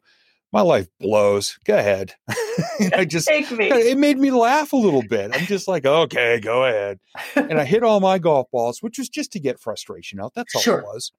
my 0.53 0.61
life 0.61 0.87
blows. 0.99 1.57
Go 1.65 1.77
ahead. 1.77 2.13
I 2.29 3.05
just, 3.09 3.27
it 3.29 3.97
made 3.97 4.17
me 4.17 4.31
laugh 4.31 4.73
a 4.73 4.77
little 4.77 5.03
bit. 5.03 5.31
I'm 5.33 5.45
just 5.45 5.67
like, 5.67 5.85
okay, 5.85 6.39
go 6.39 6.65
ahead. 6.65 6.99
and 7.35 7.59
I 7.59 7.65
hit 7.65 7.83
all 7.83 7.99
my 7.99 8.17
golf 8.19 8.49
balls, 8.51 8.81
which 8.81 8.97
was 8.97 9.09
just 9.09 9.31
to 9.33 9.39
get 9.39 9.59
frustration 9.59 10.19
out. 10.19 10.33
That's 10.35 10.55
all 10.55 10.61
sure. 10.61 10.79
it 10.79 10.85
was. 10.85 11.11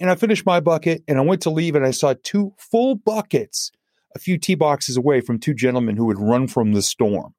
And 0.00 0.10
I 0.10 0.14
finished 0.14 0.46
my 0.46 0.60
bucket 0.60 1.02
and 1.08 1.18
I 1.18 1.22
went 1.22 1.42
to 1.42 1.50
leave 1.50 1.74
and 1.74 1.84
I 1.84 1.90
saw 1.90 2.14
two 2.22 2.54
full 2.56 2.94
buckets 2.94 3.72
a 4.14 4.18
few 4.18 4.38
tee 4.38 4.54
boxes 4.54 4.96
away 4.96 5.20
from 5.20 5.38
two 5.38 5.54
gentlemen 5.54 5.96
who 5.96 6.08
had 6.08 6.18
run 6.18 6.48
from 6.48 6.72
the 6.72 6.82
storm. 6.82 7.34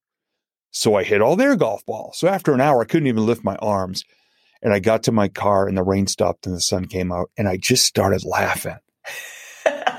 So 0.72 0.96
I 0.96 1.04
hit 1.04 1.22
all 1.22 1.36
their 1.36 1.56
golf 1.56 1.86
balls. 1.86 2.20
So 2.20 2.28
after 2.28 2.54
an 2.54 2.62
hour, 2.62 2.82
I 2.82 2.86
couldn't 2.86 3.08
even 3.08 3.26
lift 3.26 3.44
my 3.44 3.56
arms. 3.56 4.04
And 4.62 4.74
I 4.74 4.80
got 4.80 5.04
to 5.04 5.12
my 5.12 5.30
car 5.30 5.68
and 5.68 5.78
the 5.78 5.84
rain 5.84 6.06
stopped 6.08 6.46
and 6.46 6.56
the 6.56 6.62
sun 6.62 6.86
came 6.86 7.12
out 7.12 7.32
and 7.38 7.48
I 7.48 7.58
just 7.58 7.86
started 7.86 8.24
laughing. 8.26 8.78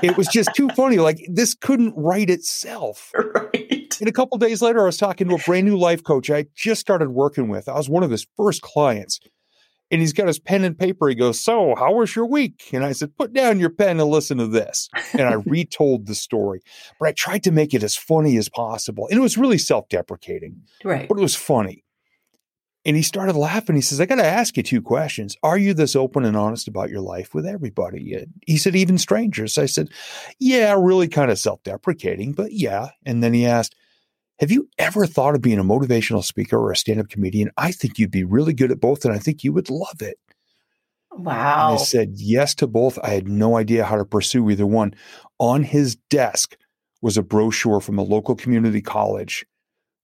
It 0.01 0.17
was 0.17 0.27
just 0.27 0.49
too 0.55 0.69
funny. 0.69 0.97
Like 0.97 1.25
this 1.29 1.53
couldn't 1.53 1.93
write 1.95 2.29
itself. 2.29 3.11
Right. 3.53 3.99
And 3.99 4.07
a 4.09 4.13
couple 4.13 4.37
days 4.37 4.61
later, 4.61 4.81
I 4.81 4.85
was 4.85 4.97
talking 4.97 5.27
to 5.27 5.35
a 5.35 5.39
brand 5.39 5.67
new 5.67 5.77
life 5.77 6.03
coach 6.03 6.29
I 6.31 6.45
just 6.55 6.79
started 6.81 7.09
working 7.09 7.49
with. 7.49 7.67
I 7.67 7.73
was 7.75 7.89
one 7.89 8.03
of 8.03 8.09
his 8.09 8.25
first 8.37 8.61
clients. 8.61 9.19
And 9.91 9.99
he's 9.99 10.13
got 10.13 10.27
his 10.27 10.39
pen 10.39 10.63
and 10.63 10.79
paper. 10.79 11.09
He 11.09 11.15
goes, 11.15 11.39
So, 11.43 11.75
how 11.77 11.93
was 11.95 12.15
your 12.15 12.25
week? 12.25 12.69
And 12.71 12.85
I 12.85 12.93
said, 12.93 13.15
Put 13.17 13.33
down 13.33 13.59
your 13.59 13.69
pen 13.69 13.99
and 13.99 14.09
listen 14.09 14.37
to 14.37 14.47
this. 14.47 14.89
And 15.11 15.23
I 15.23 15.33
retold 15.45 16.07
the 16.07 16.15
story, 16.15 16.61
but 16.99 17.09
I 17.09 17.11
tried 17.11 17.43
to 17.43 17.51
make 17.51 17.73
it 17.73 17.83
as 17.83 17.97
funny 17.97 18.37
as 18.37 18.47
possible. 18.47 19.07
And 19.09 19.19
it 19.19 19.21
was 19.21 19.37
really 19.37 19.57
self 19.57 19.89
deprecating, 19.89 20.61
Right. 20.85 21.09
but 21.09 21.17
it 21.17 21.21
was 21.21 21.35
funny. 21.35 21.83
And 22.83 22.95
he 22.95 23.03
started 23.03 23.35
laughing. 23.35 23.75
He 23.75 23.81
says, 23.81 24.01
I 24.01 24.07
got 24.07 24.15
to 24.15 24.25
ask 24.25 24.57
you 24.57 24.63
two 24.63 24.81
questions. 24.81 25.37
Are 25.43 25.57
you 25.57 25.73
this 25.73 25.95
open 25.95 26.25
and 26.25 26.35
honest 26.35 26.67
about 26.67 26.89
your 26.89 27.01
life 27.01 27.33
with 27.35 27.45
everybody? 27.45 28.13
And 28.13 28.33
he 28.47 28.57
said, 28.57 28.75
Even 28.75 28.97
strangers. 28.97 29.57
I 29.57 29.67
said, 29.67 29.89
Yeah, 30.39 30.75
really 30.77 31.07
kind 31.07 31.29
of 31.29 31.37
self 31.37 31.61
deprecating, 31.63 32.33
but 32.33 32.51
yeah. 32.53 32.89
And 33.05 33.23
then 33.23 33.33
he 33.33 33.45
asked, 33.45 33.75
have 34.41 34.49
you 34.49 34.67
ever 34.79 35.05
thought 35.05 35.35
of 35.35 35.43
being 35.43 35.59
a 35.59 35.63
motivational 35.63 36.23
speaker 36.23 36.57
or 36.57 36.71
a 36.71 36.75
stand 36.75 36.99
up 36.99 37.09
comedian? 37.09 37.51
I 37.57 37.71
think 37.71 37.99
you'd 37.99 38.09
be 38.09 38.23
really 38.23 38.53
good 38.53 38.71
at 38.71 38.79
both, 38.79 39.05
and 39.05 39.13
I 39.13 39.19
think 39.19 39.43
you 39.43 39.53
would 39.53 39.69
love 39.69 40.01
it. 40.01 40.17
And 41.11 41.25
Wow. 41.27 41.75
I 41.75 41.77
said 41.77 42.13
yes 42.15 42.55
to 42.55 42.65
both. 42.65 42.97
I 43.03 43.09
had 43.09 43.27
no 43.27 43.55
idea 43.55 43.85
how 43.85 43.97
to 43.97 44.03
pursue 44.03 44.49
either 44.49 44.65
one. 44.65 44.95
On 45.37 45.61
his 45.61 45.95
desk 46.09 46.57
was 47.03 47.17
a 47.17 47.21
brochure 47.21 47.79
from 47.79 47.99
a 47.99 48.03
local 48.03 48.35
community 48.35 48.81
college 48.81 49.45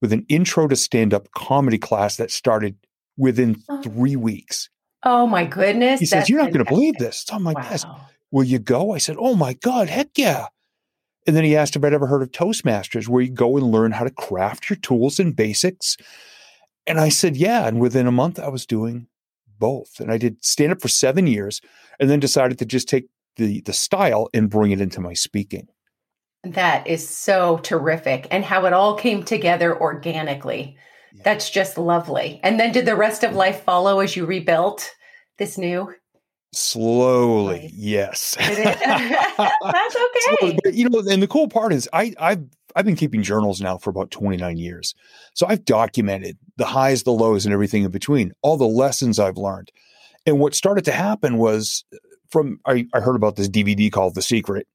with 0.01 0.13
an 0.13 0.25
intro 0.30 0.68
to 0.68 0.75
stand 0.75 1.13
up 1.13 1.32
comedy 1.32 1.77
class 1.77 2.18
that 2.18 2.32
started 2.32 2.75
within 3.18 3.56
three 3.84 4.16
weeks. 4.16 4.70
Oh 5.04 5.27
my 5.27 5.46
goodness. 5.46 6.00
He 6.00 6.06
says, 6.06 6.30
You're 6.30 6.42
not 6.42 6.51
going 6.51 6.66
to 6.66 6.72
believe 6.72 6.96
this. 6.98 7.22
It's 7.24 7.32
on 7.32 7.44
my 7.44 7.54
desk. 7.54 7.88
Will 8.32 8.44
you 8.44 8.60
go? 8.60 8.94
I 8.94 8.98
said, 8.98 9.16
Oh 9.20 9.36
my 9.36 9.54
God, 9.54 9.89
heck 9.89 10.10
yeah. 10.18 10.48
And 11.25 11.36
then 11.36 11.44
he 11.44 11.56
asked 11.56 11.75
if 11.75 11.84
I'd 11.84 11.94
ever 11.94 12.08
heard 12.08 12.22
of 12.22 12.32
Toastmasters, 12.32 13.08
where 13.08 13.22
you 13.22 13.32
go 13.32 13.58
and 13.58 13.72
learn 13.72 13.92
how 13.92 14.06
to 14.06 14.10
craft 14.10 14.70
your 14.70 14.77
tools 14.77 15.20
and 15.20 15.36
basics. 15.36 15.98
And 16.86 17.00
I 17.00 17.10
said, 17.10 17.38
Yeah. 17.38 17.68
And 17.68 17.80
within 17.80 18.08
a 18.08 18.12
month, 18.12 18.39
I 18.39 18.50
was 18.50 18.66
doing 18.66 19.08
both. 19.60 20.00
And 20.00 20.12
I 20.12 20.18
did 20.18 20.44
stand 20.44 20.72
up 20.72 20.82
for 20.82 20.88
seven 20.88 21.27
years 21.27 21.62
and 22.00 22.10
then 22.10 22.20
decided 22.20 22.60
to 22.60 22.66
just 22.66 22.88
take 22.88 23.06
the, 23.38 23.62
the 23.62 23.74
style 23.74 24.30
and 24.34 24.50
bring 24.50 24.72
it 24.72 24.82
into 24.82 25.00
my 25.00 25.13
speaking. 25.13 25.68
That 26.51 26.88
is 26.88 27.08
so 27.08 27.58
terrific. 27.60 28.27
And 28.32 28.44
how 28.44 28.66
it 28.66 28.74
all 28.74 28.96
came 28.96 29.24
together 29.24 29.80
organically. 29.80 30.77
Yeah. 31.13 31.22
That's 31.24 31.50
just 31.50 31.77
lovely. 31.77 32.39
And 32.44 32.60
then 32.60 32.72
did 32.72 32.86
the 32.86 32.96
rest 32.96 33.24
of 33.24 33.34
life 33.36 33.63
follow 33.63 34.00
as 34.00 34.16
you 34.16 34.25
rebuilt 34.25 34.92
this 35.38 35.58
new? 35.58 35.94
Slowly, 36.54 37.60
Nice. 37.63 37.74
yes. 37.74 38.36
That's 38.39 39.96
okay. 39.96 40.38
Slowly, 40.39 40.60
but, 40.63 40.74
you 40.74 40.89
know, 40.89 41.00
and 41.10 41.22
the 41.22 41.27
cool 41.27 41.48
part 41.50 41.74
is 41.74 41.89
I, 41.94 42.13
I've 42.20 42.44
I've 42.75 42.86
been 42.86 42.96
keeping 42.96 43.24
journals 43.24 43.60
now 43.60 43.77
for 43.77 43.89
about 43.89 44.12
29 44.12 44.58
years. 44.58 44.94
So 45.34 45.48
I've 45.48 45.66
documented 45.66 46.38
the 46.58 46.66
highs, 46.66 47.04
the 47.04 47.12
lows, 47.12 47.46
and 47.46 47.54
everything 47.54 47.84
in 47.84 47.92
between, 47.92 48.34
all 48.44 48.56
the 48.56 48.68
lessons 48.68 49.20
I've 49.20 49.38
learned. 49.38 49.72
And 50.27 50.39
what 50.39 50.54
started 50.54 50.86
to 50.86 50.92
happen 50.92 51.38
was 51.38 51.84
uh, 51.94 51.98
from 52.30 52.60
I, 52.66 52.86
I 52.94 53.00
heard 53.00 53.16
about 53.16 53.36
this 53.36 53.50
DVD 53.50 53.92
called 53.92 54.13
The 54.16 54.22
Secret 54.22 54.68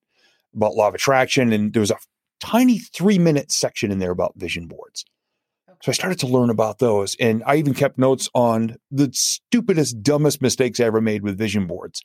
about 0.54 0.74
law 0.74 0.88
of 0.88 0.94
attraction, 0.94 1.52
and 1.52 1.72
there 1.72 1.80
was 1.80 1.90
a 1.90 1.96
tiny 2.40 2.78
three 2.78 3.18
minute 3.18 3.52
section 3.52 3.90
in 3.90 3.98
there 3.98 4.10
about 4.10 4.34
vision 4.36 4.66
boards. 4.66 5.04
So 5.82 5.90
I 5.90 5.94
started 5.94 6.20
to 6.20 6.28
learn 6.28 6.48
about 6.48 6.78
those. 6.78 7.16
And 7.18 7.42
I 7.44 7.56
even 7.56 7.74
kept 7.74 7.98
notes 7.98 8.30
on 8.34 8.76
the 8.92 9.10
stupidest, 9.12 10.00
dumbest 10.02 10.40
mistakes 10.40 10.78
I 10.78 10.84
ever 10.84 11.00
made 11.00 11.22
with 11.24 11.36
vision 11.36 11.66
boards. 11.66 12.02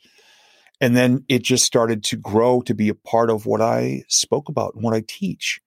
And 0.81 0.95
then 0.95 1.23
it 1.29 1.43
just 1.43 1.65
started 1.65 2.03
to 2.05 2.17
grow 2.17 2.61
to 2.61 2.73
be 2.73 2.89
a 2.89 2.95
part 2.95 3.29
of 3.29 3.45
what 3.45 3.61
I 3.61 4.03
spoke 4.07 4.49
about 4.49 4.73
and 4.73 4.83
what 4.83 4.95
I 4.95 5.03
teach. 5.07 5.59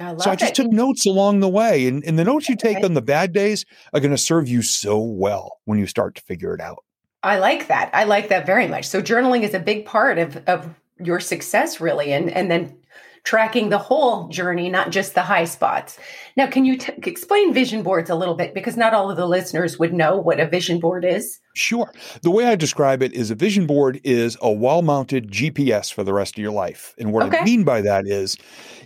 I 0.00 0.10
love 0.10 0.22
So 0.22 0.30
I 0.32 0.36
just 0.36 0.52
it. 0.52 0.62
took 0.62 0.72
notes 0.72 1.06
along 1.06 1.38
the 1.38 1.48
way. 1.48 1.86
And, 1.86 2.02
and 2.04 2.18
the 2.18 2.24
notes 2.24 2.48
you 2.48 2.56
take 2.56 2.82
on 2.84 2.94
the 2.94 3.02
bad 3.02 3.32
days 3.32 3.64
are 3.92 4.00
going 4.00 4.10
to 4.10 4.18
serve 4.18 4.48
you 4.48 4.62
so 4.62 4.98
well 4.98 5.58
when 5.64 5.78
you 5.78 5.86
start 5.86 6.16
to 6.16 6.22
figure 6.22 6.54
it 6.54 6.60
out. 6.60 6.84
I 7.22 7.38
like 7.38 7.68
that. 7.68 7.90
I 7.92 8.04
like 8.04 8.28
that 8.30 8.44
very 8.44 8.66
much. 8.66 8.86
So 8.86 9.00
journaling 9.00 9.42
is 9.42 9.54
a 9.54 9.60
big 9.60 9.84
part 9.84 10.18
of 10.18 10.36
of 10.48 10.74
your 11.04 11.20
success 11.20 11.80
really 11.80 12.12
and 12.12 12.30
and 12.30 12.50
then 12.50 12.76
tracking 13.24 13.68
the 13.68 13.78
whole 13.78 14.28
journey, 14.28 14.68
not 14.68 14.90
just 14.90 15.14
the 15.14 15.22
high 15.22 15.44
spots. 15.44 15.98
Now, 16.36 16.48
can 16.48 16.64
you 16.64 16.76
t- 16.76 16.92
explain 17.04 17.54
vision 17.54 17.82
boards 17.82 18.10
a 18.10 18.16
little 18.16 18.34
bit 18.34 18.52
because 18.52 18.76
not 18.76 18.94
all 18.94 19.10
of 19.10 19.16
the 19.16 19.26
listeners 19.26 19.78
would 19.78 19.92
know 19.92 20.16
what 20.16 20.40
a 20.40 20.48
vision 20.48 20.80
board 20.80 21.04
is. 21.04 21.38
Sure. 21.54 21.92
The 22.22 22.30
way 22.30 22.46
I 22.46 22.56
describe 22.56 23.00
it 23.02 23.12
is 23.12 23.30
a 23.30 23.36
vision 23.36 23.66
board 23.66 24.00
is 24.02 24.36
a 24.42 24.50
wall 24.50 24.82
mounted 24.82 25.30
GPS 25.30 25.92
for 25.92 26.02
the 26.02 26.12
rest 26.12 26.36
of 26.36 26.42
your 26.42 26.52
life. 26.52 26.94
And 26.98 27.12
what 27.12 27.26
Okay. 27.26 27.38
I 27.38 27.44
mean 27.44 27.62
by 27.62 27.80
that 27.82 28.08
is 28.08 28.36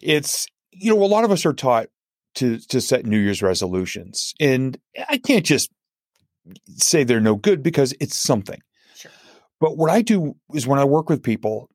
it's, 0.02 0.46
you 0.70 0.94
know, 0.94 1.02
a 1.02 1.06
lot 1.06 1.24
of 1.24 1.30
us 1.30 1.46
are 1.46 1.54
taught 1.54 1.86
to, 2.34 2.58
to 2.68 2.80
set 2.82 3.06
New 3.06 3.18
Year's 3.18 3.40
resolutions. 3.42 4.34
And 4.38 4.78
I 5.08 5.16
can't 5.16 5.46
just 5.46 5.70
say 6.76 7.04
they're 7.04 7.20
no 7.20 7.36
good 7.36 7.62
because 7.62 7.94
it's 8.00 8.16
something. 8.16 8.60
Sure. 8.96 9.10
But 9.60 9.78
what 9.78 9.90
I 9.90 10.02
do 10.02 10.36
is 10.52 10.66
when 10.66 10.78
I 10.78 10.84
work 10.84 11.08
with 11.08 11.22
people 11.22 11.70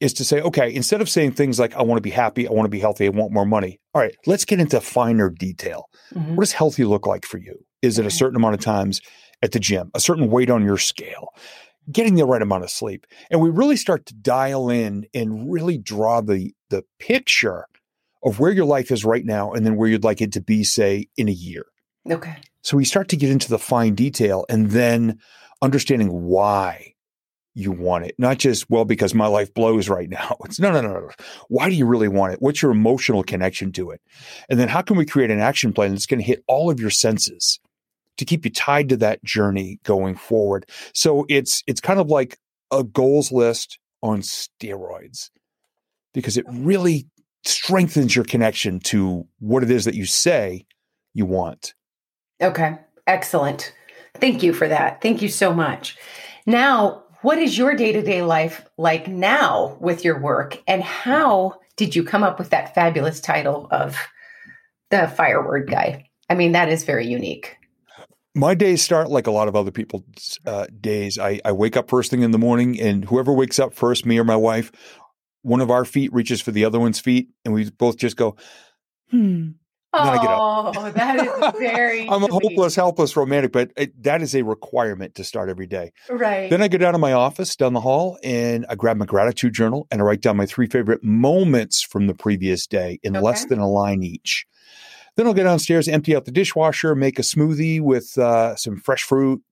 is 0.00 0.12
to 0.14 0.24
say, 0.24 0.40
okay, 0.40 0.74
instead 0.74 1.00
of 1.00 1.08
saying 1.08 1.32
things 1.32 1.58
like, 1.58 1.74
I 1.74 1.82
want 1.82 1.96
to 1.98 2.02
be 2.02 2.10
happy, 2.10 2.46
I 2.46 2.52
want 2.52 2.66
to 2.66 2.70
be 2.70 2.80
healthy, 2.80 3.06
I 3.06 3.10
want 3.10 3.32
more 3.32 3.46
money. 3.46 3.80
All 3.94 4.02
right, 4.02 4.14
let's 4.26 4.44
get 4.44 4.60
into 4.60 4.80
finer 4.80 5.30
detail. 5.30 5.88
Mhm. 6.14 6.34
What 6.34 6.42
does 6.42 6.52
healthy 6.52 6.84
look 6.84 7.06
like 7.06 7.24
for 7.24 7.38
you? 7.38 7.64
Is 7.82 7.98
it 7.98 8.06
a 8.06 8.10
certain 8.10 8.36
amount 8.36 8.54
of 8.54 8.60
times 8.60 9.00
at 9.42 9.52
the 9.52 9.60
gym, 9.60 9.90
a 9.94 10.00
certain 10.00 10.30
weight 10.30 10.50
on 10.50 10.64
your 10.64 10.78
scale, 10.78 11.28
getting 11.90 12.14
the 12.14 12.26
right 12.26 12.42
amount 12.42 12.64
of 12.64 12.70
sleep? 12.70 13.06
And 13.30 13.40
we 13.40 13.48
really 13.50 13.76
start 13.76 14.06
to 14.06 14.14
dial 14.14 14.68
in 14.68 15.06
and 15.14 15.50
really 15.50 15.78
draw 15.78 16.20
the 16.20 16.52
the 16.68 16.84
picture 16.98 17.66
of 18.24 18.40
where 18.40 18.50
your 18.50 18.64
life 18.64 18.90
is 18.90 19.04
right 19.04 19.24
now 19.24 19.52
and 19.52 19.64
then 19.64 19.76
where 19.76 19.88
you'd 19.88 20.02
like 20.02 20.20
it 20.20 20.32
to 20.32 20.40
be, 20.40 20.64
say, 20.64 21.06
in 21.16 21.28
a 21.28 21.32
year. 21.32 21.66
Okay. 22.10 22.36
So 22.62 22.76
we 22.76 22.84
start 22.84 23.08
to 23.10 23.16
get 23.16 23.30
into 23.30 23.48
the 23.48 23.58
fine 23.58 23.94
detail 23.94 24.44
and 24.48 24.72
then 24.72 25.20
understanding 25.62 26.08
why 26.10 26.94
you 27.56 27.72
want 27.72 28.04
it. 28.04 28.14
Not 28.18 28.36
just, 28.36 28.68
well, 28.68 28.84
because 28.84 29.14
my 29.14 29.26
life 29.26 29.52
blows 29.54 29.88
right 29.88 30.10
now. 30.10 30.36
It's 30.44 30.60
no, 30.60 30.70
no, 30.70 30.82
no, 30.82 30.92
no. 30.92 31.10
Why 31.48 31.68
do 31.68 31.74
you 31.74 31.86
really 31.86 32.06
want 32.06 32.34
it? 32.34 32.42
What's 32.42 32.62
your 32.62 32.70
emotional 32.70 33.24
connection 33.24 33.72
to 33.72 33.90
it? 33.90 34.00
And 34.48 34.60
then 34.60 34.68
how 34.68 34.82
can 34.82 34.96
we 34.96 35.06
create 35.06 35.30
an 35.30 35.40
action 35.40 35.72
plan 35.72 35.90
that's 35.90 36.06
going 36.06 36.20
to 36.20 36.26
hit 36.26 36.44
all 36.46 36.70
of 36.70 36.78
your 36.78 36.90
senses 36.90 37.58
to 38.18 38.24
keep 38.24 38.44
you 38.44 38.50
tied 38.50 38.90
to 38.90 38.96
that 38.98 39.24
journey 39.24 39.80
going 39.82 40.14
forward? 40.14 40.68
So 40.92 41.24
it's 41.28 41.62
it's 41.66 41.80
kind 41.80 41.98
of 41.98 42.08
like 42.08 42.38
a 42.70 42.84
goals 42.84 43.32
list 43.32 43.78
on 44.02 44.20
steroids 44.20 45.30
because 46.12 46.36
it 46.36 46.44
really 46.48 47.08
strengthens 47.44 48.14
your 48.14 48.24
connection 48.24 48.78
to 48.80 49.26
what 49.38 49.62
it 49.62 49.70
is 49.70 49.86
that 49.86 49.94
you 49.94 50.04
say 50.04 50.66
you 51.14 51.24
want. 51.24 51.74
Okay. 52.40 52.78
Excellent. 53.06 53.72
Thank 54.20 54.42
you 54.42 54.52
for 54.52 54.68
that. 54.68 55.00
Thank 55.00 55.22
you 55.22 55.28
so 55.28 55.52
much. 55.52 55.96
Now, 56.46 57.02
what 57.22 57.38
is 57.38 57.56
your 57.56 57.74
day 57.74 57.92
to 57.92 58.02
day 58.02 58.22
life 58.22 58.64
like 58.76 59.08
now 59.08 59.76
with 59.80 60.04
your 60.04 60.20
work? 60.20 60.62
And 60.66 60.82
how 60.82 61.60
did 61.76 61.94
you 61.94 62.04
come 62.04 62.22
up 62.22 62.38
with 62.38 62.50
that 62.50 62.74
fabulous 62.74 63.20
title 63.20 63.68
of 63.70 63.96
the 64.90 65.08
firewood 65.08 65.68
guy? 65.68 66.08
I 66.28 66.34
mean, 66.34 66.52
that 66.52 66.68
is 66.68 66.84
very 66.84 67.06
unique. 67.06 67.56
My 68.34 68.54
days 68.54 68.82
start 68.82 69.08
like 69.08 69.26
a 69.26 69.30
lot 69.30 69.48
of 69.48 69.56
other 69.56 69.70
people's 69.70 70.38
uh, 70.44 70.66
days. 70.80 71.18
I, 71.18 71.40
I 71.44 71.52
wake 71.52 71.76
up 71.76 71.88
first 71.88 72.10
thing 72.10 72.22
in 72.22 72.32
the 72.32 72.38
morning, 72.38 72.78
and 72.78 73.04
whoever 73.04 73.32
wakes 73.32 73.58
up 73.58 73.72
first, 73.72 74.04
me 74.04 74.18
or 74.18 74.24
my 74.24 74.36
wife, 74.36 74.70
one 75.40 75.60
of 75.60 75.70
our 75.70 75.86
feet 75.86 76.12
reaches 76.12 76.42
for 76.42 76.50
the 76.50 76.64
other 76.64 76.78
one's 76.78 77.00
feet, 77.00 77.28
and 77.44 77.54
we 77.54 77.70
both 77.70 77.96
just 77.96 78.16
go, 78.16 78.36
hmm. 79.10 79.50
Then 79.96 80.08
I 80.08 80.16
get 80.16 80.30
up. 80.30 80.38
Oh, 80.76 80.90
that 80.94 81.26
is 81.26 81.52
very. 81.58 82.08
I'm 82.08 82.22
a 82.22 82.26
sweet. 82.26 82.42
hopeless, 82.42 82.76
helpless 82.76 83.16
romantic, 83.16 83.52
but 83.52 83.72
it, 83.76 84.02
that 84.02 84.22
is 84.22 84.34
a 84.34 84.42
requirement 84.42 85.14
to 85.16 85.24
start 85.24 85.48
every 85.48 85.66
day. 85.66 85.92
Right. 86.08 86.50
Then 86.50 86.62
I 86.62 86.68
go 86.68 86.78
down 86.78 86.92
to 86.92 86.98
my 86.98 87.12
office 87.12 87.56
down 87.56 87.72
the 87.72 87.80
hall 87.80 88.18
and 88.22 88.66
I 88.68 88.74
grab 88.74 88.96
my 88.96 89.06
gratitude 89.06 89.54
journal 89.54 89.86
and 89.90 90.00
I 90.00 90.04
write 90.04 90.20
down 90.20 90.36
my 90.36 90.46
three 90.46 90.66
favorite 90.66 91.02
moments 91.02 91.82
from 91.82 92.06
the 92.06 92.14
previous 92.14 92.66
day 92.66 92.98
in 93.02 93.14
less 93.14 93.46
than 93.46 93.58
a 93.58 93.68
line 93.68 94.02
each. 94.02 94.46
Then 95.16 95.26
I'll 95.26 95.34
go 95.34 95.44
downstairs, 95.44 95.88
empty 95.88 96.14
out 96.14 96.26
the 96.26 96.30
dishwasher, 96.30 96.94
make 96.94 97.18
a 97.18 97.22
smoothie 97.22 97.80
with 97.80 98.18
uh, 98.18 98.54
some 98.56 98.76
fresh 98.76 99.02
fruit 99.02 99.42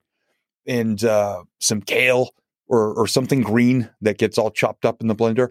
and 0.66 1.02
uh, 1.02 1.42
some 1.58 1.80
kale 1.80 2.30
or, 2.66 2.94
or 2.94 3.06
something 3.06 3.40
green 3.40 3.88
that 4.02 4.18
gets 4.18 4.36
all 4.36 4.50
chopped 4.50 4.84
up 4.84 5.00
in 5.00 5.08
the 5.08 5.14
blender. 5.14 5.48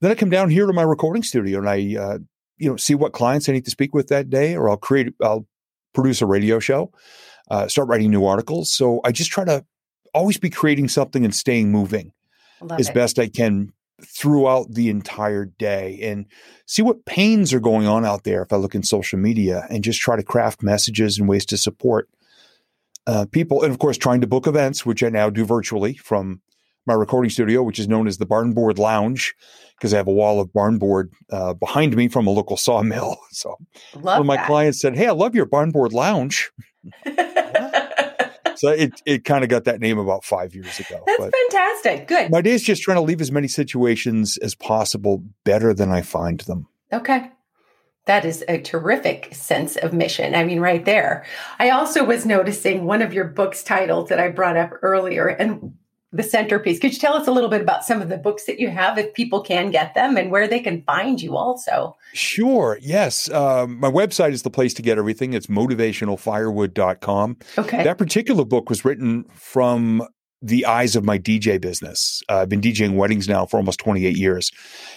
Then 0.00 0.10
I 0.10 0.14
come 0.14 0.30
down 0.30 0.50
here 0.50 0.66
to 0.66 0.72
my 0.72 0.82
recording 0.82 1.22
studio 1.22 1.58
and 1.58 1.68
I, 1.68 1.96
uh, 1.96 2.18
you 2.62 2.70
know, 2.70 2.76
see 2.76 2.94
what 2.94 3.12
clients 3.12 3.48
I 3.48 3.52
need 3.52 3.64
to 3.64 3.72
speak 3.72 3.92
with 3.92 4.06
that 4.08 4.30
day, 4.30 4.54
or 4.54 4.70
I'll 4.70 4.76
create, 4.76 5.12
I'll 5.20 5.46
produce 5.94 6.22
a 6.22 6.26
radio 6.26 6.60
show, 6.60 6.92
uh, 7.50 7.66
start 7.66 7.88
writing 7.88 8.10
new 8.10 8.24
articles. 8.24 8.72
So 8.72 9.00
I 9.04 9.10
just 9.10 9.32
try 9.32 9.44
to 9.44 9.64
always 10.14 10.38
be 10.38 10.48
creating 10.48 10.88
something 10.88 11.24
and 11.24 11.34
staying 11.34 11.72
moving 11.72 12.12
Love 12.60 12.78
as 12.78 12.88
it. 12.88 12.94
best 12.94 13.18
I 13.18 13.28
can 13.28 13.72
throughout 14.04 14.72
the 14.72 14.90
entire 14.90 15.46
day 15.46 15.98
and 16.02 16.26
see 16.66 16.82
what 16.82 17.04
pains 17.04 17.52
are 17.52 17.60
going 17.60 17.88
on 17.88 18.04
out 18.04 18.22
there 18.22 18.42
if 18.42 18.52
I 18.52 18.56
look 18.56 18.76
in 18.76 18.84
social 18.84 19.18
media 19.18 19.66
and 19.68 19.82
just 19.82 20.00
try 20.00 20.14
to 20.14 20.22
craft 20.22 20.62
messages 20.62 21.18
and 21.18 21.28
ways 21.28 21.44
to 21.46 21.56
support 21.56 22.08
uh, 23.08 23.26
people. 23.32 23.62
And 23.62 23.72
of 23.72 23.80
course, 23.80 23.98
trying 23.98 24.20
to 24.20 24.28
book 24.28 24.46
events, 24.46 24.86
which 24.86 25.02
I 25.02 25.08
now 25.08 25.30
do 25.30 25.44
virtually 25.44 25.94
from 25.94 26.42
my 26.86 26.94
recording 26.94 27.30
studio, 27.30 27.62
which 27.62 27.78
is 27.78 27.88
known 27.88 28.06
as 28.06 28.18
the 28.18 28.26
Barnboard 28.26 28.78
Lounge, 28.78 29.34
because 29.76 29.94
I 29.94 29.96
have 29.96 30.08
a 30.08 30.12
wall 30.12 30.40
of 30.40 30.52
barnboard 30.52 31.12
uh, 31.30 31.54
behind 31.54 31.96
me 31.96 32.08
from 32.08 32.26
a 32.26 32.30
local 32.30 32.56
sawmill. 32.56 33.18
So 33.32 33.56
love 33.94 34.18
one 34.18 34.26
my 34.26 34.36
that. 34.36 34.46
clients 34.46 34.80
said, 34.80 34.94
Hey, 34.94 35.08
I 35.08 35.12
love 35.12 35.34
your 35.34 35.46
barnboard 35.46 35.92
lounge. 35.92 36.52
so 38.56 38.68
it, 38.68 39.00
it 39.06 39.24
kind 39.24 39.42
of 39.42 39.48
got 39.48 39.64
that 39.64 39.80
name 39.80 39.98
about 39.98 40.22
five 40.22 40.54
years 40.54 40.78
ago. 40.78 41.02
That's 41.06 41.18
but 41.18 41.32
fantastic. 41.34 42.08
Good. 42.08 42.30
my 42.30 42.40
day 42.42 42.52
is 42.52 42.62
just 42.62 42.82
trying 42.82 42.98
to 42.98 43.02
leave 43.02 43.20
as 43.20 43.32
many 43.32 43.48
situations 43.48 44.36
as 44.38 44.54
possible 44.54 45.24
better 45.44 45.72
than 45.72 45.90
I 45.90 46.02
find 46.02 46.40
them. 46.40 46.68
Okay. 46.92 47.30
That 48.04 48.24
is 48.24 48.44
a 48.48 48.60
terrific 48.60 49.34
sense 49.34 49.76
of 49.76 49.92
mission. 49.92 50.34
I 50.34 50.44
mean, 50.44 50.60
right 50.60 50.84
there. 50.84 51.24
I 51.58 51.70
also 51.70 52.04
was 52.04 52.26
noticing 52.26 52.84
one 52.84 53.00
of 53.00 53.14
your 53.14 53.24
book's 53.24 53.62
titles 53.62 54.08
that 54.10 54.20
I 54.20 54.28
brought 54.28 54.56
up 54.56 54.72
earlier 54.82 55.26
and 55.26 55.74
the 56.12 56.22
centerpiece. 56.22 56.78
Could 56.78 56.92
you 56.92 56.98
tell 56.98 57.14
us 57.14 57.26
a 57.26 57.32
little 57.32 57.48
bit 57.48 57.62
about 57.62 57.84
some 57.84 58.02
of 58.02 58.08
the 58.08 58.18
books 58.18 58.44
that 58.44 58.60
you 58.60 58.68
have 58.68 58.98
if 58.98 59.14
people 59.14 59.40
can 59.40 59.70
get 59.70 59.94
them 59.94 60.16
and 60.16 60.30
where 60.30 60.46
they 60.46 60.60
can 60.60 60.82
find 60.82 61.20
you 61.20 61.36
also? 61.36 61.96
Sure. 62.12 62.78
Yes. 62.82 63.30
Um, 63.30 63.80
my 63.80 63.90
website 63.90 64.32
is 64.32 64.42
the 64.42 64.50
place 64.50 64.74
to 64.74 64.82
get 64.82 64.98
everything. 64.98 65.32
It's 65.32 65.46
motivationalfirewood.com. 65.46 67.36
Okay. 67.58 67.82
That 67.84 67.96
particular 67.98 68.44
book 68.44 68.68
was 68.68 68.84
written 68.84 69.24
from 69.34 70.06
the 70.42 70.66
eyes 70.66 70.96
of 70.96 71.04
my 71.04 71.18
DJ 71.18 71.60
business. 71.60 72.20
Uh, 72.28 72.38
I've 72.38 72.48
been 72.48 72.60
DJing 72.60 72.96
weddings 72.96 73.28
now 73.28 73.46
for 73.46 73.56
almost 73.58 73.78
28 73.78 74.16
years. 74.16 74.50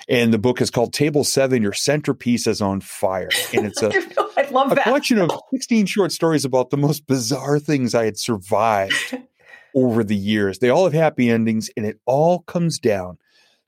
And 0.09 0.33
the 0.33 0.39
book 0.39 0.59
is 0.59 0.71
called 0.71 0.91
Table 0.91 1.23
Seven 1.23 1.61
Your 1.61 1.71
Centerpiece 1.71 2.47
is 2.47 2.61
on 2.61 2.81
Fire. 2.81 3.29
And 3.53 3.67
it's 3.67 3.81
a, 3.83 3.91
I 4.35 4.49
love 4.49 4.71
a 4.71 4.75
that. 4.75 4.83
collection 4.83 5.19
of 5.19 5.29
16 5.53 5.85
short 5.85 6.11
stories 6.11 6.45
about 6.45 6.71
the 6.71 6.77
most 6.77 7.05
bizarre 7.05 7.59
things 7.59 7.93
I 7.93 8.05
had 8.05 8.17
survived 8.17 9.17
over 9.75 10.03
the 10.03 10.15
years. 10.15 10.59
They 10.59 10.69
all 10.69 10.85
have 10.85 10.93
happy 10.93 11.29
endings, 11.29 11.69
and 11.77 11.85
it 11.85 11.99
all 12.05 12.39
comes 12.39 12.79
down 12.79 13.17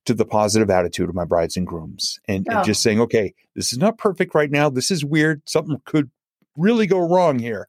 to 0.06 0.14
the 0.14 0.26
positive 0.26 0.70
attitude 0.70 1.10
of 1.10 1.16
my 1.16 1.26
brides 1.26 1.58
and 1.58 1.68
grooms 1.68 2.18
and, 2.30 2.48
and 2.48 2.60
Oh. 2.60 2.64
just 2.64 2.82
saying, 2.82 3.02
okay, 3.02 3.34
this 3.56 3.74
is 3.74 3.78
not 3.78 3.98
perfect 3.98 4.34
right 4.34 4.50
now. 4.50 4.70
This 4.70 4.90
is 4.90 5.04
weird. 5.04 5.42
Something 5.46 5.82
could 5.86 6.10
really 6.56 6.88
go 6.88 7.00
wrong 7.00 7.40
here. 7.40 7.68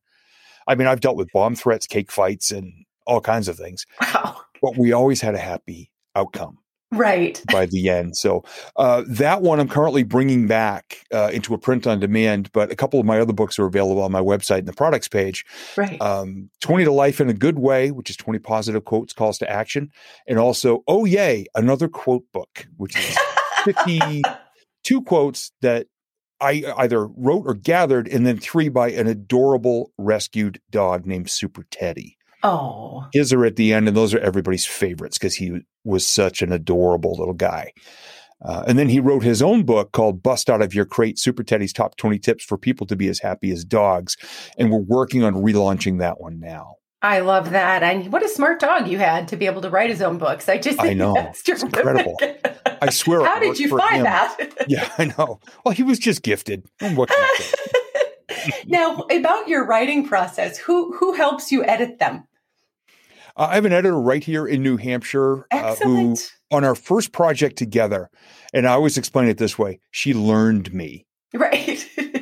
I 0.68 0.76
mean, 0.76 0.87
I've 0.87 1.00
dealt 1.00 1.16
with 1.16 1.33
bomb 1.33 1.57
threats, 1.57 1.87
cake 1.87 2.12
fights, 2.12 2.52
and 2.52 2.73
all 3.07 3.21
kinds 3.21 3.49
of 3.49 3.57
things, 3.57 3.87
Wow. 4.00 4.37
but 4.62 4.76
we 4.78 4.92
always 4.92 5.21
had 5.21 5.35
a 5.35 5.38
happy 5.38 5.90
outcome 6.14 6.59
Right. 6.90 7.42
by 7.52 7.66
the 7.66 7.88
end. 7.90 8.16
So 8.16 8.45
uh, 8.76 9.04
that 9.09 9.42
one 9.42 9.61
I'm 9.61 9.68
currently 9.68 10.02
bringing 10.02 10.47
back 10.47 11.04
uh, 11.12 11.30
into 11.33 11.52
a 11.54 11.59
print 11.59 11.87
on 11.87 12.00
demand, 12.00 12.50
but 12.52 12.73
a 12.73 12.76
couple 12.76 12.99
of 12.99 13.07
my 13.07 13.21
other 13.21 13.33
books 13.33 13.59
are 13.59 13.66
available 13.66 14.02
on 14.02 14.12
my 14.12 14.23
website 14.23 14.61
in 14.61 14.64
the 14.64 14.73
products 14.73 15.09
page. 15.09 15.45
Right. 15.76 16.00
Um, 16.00 16.50
20 16.61 16.85
to 16.85 16.92
Life 16.92 17.21
in 17.21 17.28
a 17.28 17.35
Good 17.35 17.59
Way, 17.59 17.90
which 17.90 18.11
is 18.11 18.16
20 18.16 18.38
positive 18.38 18.85
quotes, 18.85 19.12
calls 19.12 19.38
to 19.38 19.50
action. 19.50 19.90
And 20.26 20.38
also, 20.38 20.83
Oh 20.87 21.04
Yay, 21.04 21.47
another 21.54 21.88
quote 21.88 22.25
book, 22.33 22.66
which 22.76 22.97
is 22.97 23.18
52 23.64 25.02
quotes 25.04 25.52
that 25.61 25.87
I 26.40 26.64
either 26.76 27.07
wrote 27.07 27.45
or 27.47 27.54
gathered, 27.54 28.07
and 28.07 28.25
then 28.25 28.38
three 28.38 28.68
by 28.68 28.90
an 28.90 29.07
adorable 29.09 29.92
rescued 29.99 30.61
dog 30.71 31.04
named 31.04 31.30
Super 31.30 31.64
Teddy. 31.71 32.18
Oh. 32.42 33.07
His 33.12 33.33
are 33.33 33.45
at 33.45 33.57
the 33.57 33.73
end, 33.73 33.88
and 33.88 33.97
those 33.97 34.14
are 34.14 34.21
everybody's 34.21 34.66
favorites 34.66 35.18
because 35.18 35.37
he 35.37 35.61
was 35.85 36.07
such 36.07 36.42
an 36.42 36.52
adorable 36.52 37.16
little 37.16 37.35
guy. 37.35 37.73
Uh, 38.45 38.64
and 38.68 38.78
then 38.78 38.88
he 38.88 39.00
wrote 39.00 39.23
his 39.25 39.42
own 39.42 39.64
book 39.64 39.92
called 39.92 40.23
Bust 40.23 40.49
Out 40.49 40.62
of 40.62 40.75
Your 40.75 40.85
Crate 40.85 41.18
Super 41.18 41.42
Teddy's 41.42 41.73
Top 41.73 41.97
20 41.97 42.18
Tips 42.18 42.45
for 42.45 42.57
People 42.57 42.87
to 42.87 42.97
Be 42.97 43.09
as 43.09 43.18
Happy 43.18 43.50
as 43.50 43.64
Dogs. 43.64 44.16
And 44.57 44.71
we're 44.71 44.78
working 44.78 45.25
on 45.25 45.35
relaunching 45.35 45.99
that 45.99 46.21
one 46.21 46.38
now. 46.38 46.76
I 47.00 47.21
love 47.21 47.50
that. 47.50 47.83
And 47.83 48.12
what 48.12 48.25
a 48.25 48.28
smart 48.28 48.59
dog 48.59 48.88
you 48.88 48.99
had 48.99 49.28
to 49.28 49.37
be 49.37 49.47
able 49.47 49.61
to 49.62 49.71
write 49.71 49.90
his 49.90 50.02
own 50.02 50.18
books. 50.18 50.48
I 50.48 50.59
just 50.59 50.81
I 50.81 50.94
know. 50.94 51.14
that's 51.14 51.48
It's 51.48 51.62
incredible. 51.62 52.16
I 52.83 52.90
swear. 52.90 53.24
How 53.24 53.38
did 53.38 53.59
you 53.59 53.77
find 53.77 53.98
him. 53.98 54.05
that? 54.05 54.66
Yeah, 54.68 54.90
I 54.98 55.07
know. 55.07 55.40
Well, 55.64 55.74
he 55.74 55.83
was 55.83 55.98
just 55.98 56.22
gifted. 56.22 56.66
What 56.81 57.09
can 57.09 57.18
I 57.18 57.37
say? 57.38 57.78
Now, 58.67 59.07
about 59.11 59.49
your 59.49 59.65
writing 59.67 60.07
process, 60.07 60.59
who 60.59 60.93
who 60.97 61.13
helps 61.13 61.51
you 61.53 61.65
edit 61.65 61.99
them? 61.99 62.27
Uh, 63.37 63.49
I 63.51 63.55
have 63.55 63.65
an 63.65 63.73
editor 63.73 64.01
right 64.01 64.23
here 64.23 64.47
in 64.47 64.63
New 64.63 64.77
Hampshire 64.77 65.47
uh, 65.53 65.77
who, 65.77 66.17
on 66.51 66.65
our 66.65 66.75
first 66.75 67.13
project 67.13 67.57
together, 67.57 68.11
and 68.53 68.67
I 68.67 68.73
always 68.73 68.99
explain 68.99 69.29
it 69.29 69.39
this 69.39 69.59
way 69.59 69.81
she 69.91 70.15
learned 70.15 70.73
me. 70.73 71.07
Right. 71.33 71.87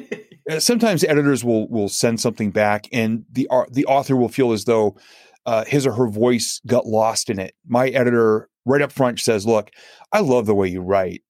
Uh, 0.49 0.61
sometimes 0.61 1.03
editors 1.03 1.43
will 1.43 1.69
will 1.69 1.89
send 1.89 2.21
something 2.21 2.53
back 2.53 2.87
and 2.93 3.25
the 3.33 3.49
au- 3.51 3.67
the 3.69 3.85
author 3.87 4.15
will 4.15 4.29
feel 4.29 4.53
as 4.53 4.65
though 4.65 4.97
uh, 5.45 5.65
his 5.65 5.87
or 5.87 5.93
her 5.93 6.07
voice 6.07 6.61
got 6.67 6.87
lost 6.87 7.31
in 7.31 7.41
it. 7.41 7.55
My 7.67 7.89
editor 7.89 8.49
right 8.65 8.81
up 8.81 8.93
front 8.93 9.19
says, 9.19 9.45
"Look, 9.45 9.71
I 10.12 10.21
love 10.21 10.47
the 10.47 10.55
way 10.55 10.69
you 10.69 10.83
write." 10.83 11.23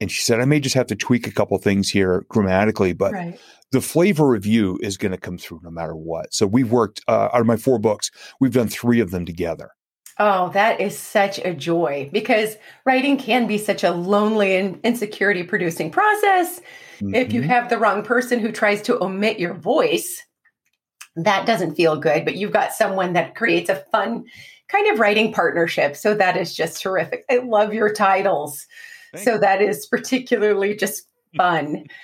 And 0.00 0.10
she 0.10 0.22
said, 0.22 0.40
"I 0.40 0.44
may 0.44 0.60
just 0.60 0.74
have 0.76 0.86
to 0.88 0.96
tweak 0.96 1.26
a 1.26 1.32
couple 1.32 1.58
things 1.58 1.90
here 1.90 2.24
grammatically, 2.28 2.92
but 2.92 3.12
right. 3.12 3.38
the 3.72 3.80
flavor 3.80 4.34
of 4.34 4.46
you 4.46 4.78
is 4.82 4.96
going 4.96 5.12
to 5.12 5.18
come 5.18 5.38
through 5.38 5.60
no 5.62 5.70
matter 5.70 5.96
what." 5.96 6.32
So 6.32 6.46
we've 6.46 6.70
worked 6.70 7.00
uh, 7.08 7.28
out 7.32 7.40
of 7.40 7.46
my 7.46 7.56
four 7.56 7.78
books, 7.78 8.10
we've 8.40 8.52
done 8.52 8.68
three 8.68 9.00
of 9.00 9.10
them 9.10 9.26
together. 9.26 9.70
Oh, 10.20 10.50
that 10.50 10.80
is 10.80 10.98
such 10.98 11.38
a 11.38 11.54
joy 11.54 12.10
because 12.12 12.56
writing 12.84 13.16
can 13.16 13.46
be 13.46 13.56
such 13.56 13.84
a 13.84 13.92
lonely 13.92 14.56
and 14.56 14.80
insecurity 14.82 15.44
producing 15.44 15.90
process. 15.90 16.60
If 17.00 17.32
you 17.32 17.42
Mhm. 17.42 17.46
have 17.46 17.68
the 17.68 17.78
wrong 17.78 18.02
person 18.02 18.40
who 18.40 18.50
tries 18.50 18.82
to 18.82 19.00
omit 19.00 19.38
your 19.38 19.54
voice, 19.54 20.24
that 21.14 21.46
doesn't 21.46 21.76
feel 21.76 21.96
good, 21.96 22.24
but 22.24 22.34
you've 22.34 22.52
got 22.52 22.72
someone 22.72 23.12
that 23.12 23.36
creates 23.36 23.70
a 23.70 23.84
fun 23.92 24.24
kind 24.68 24.90
of 24.92 24.98
writing 24.98 25.32
partnership. 25.32 25.94
So 25.94 26.14
that 26.14 26.36
is 26.36 26.54
just 26.54 26.82
terrific. 26.82 27.24
I 27.30 27.36
love 27.36 27.72
your 27.72 27.92
titles. 27.92 28.66
Thank 29.12 29.24
so 29.24 29.38
that 29.38 29.62
is 29.62 29.86
particularly 29.86 30.76
just 30.76 31.06
fun. 31.36 31.84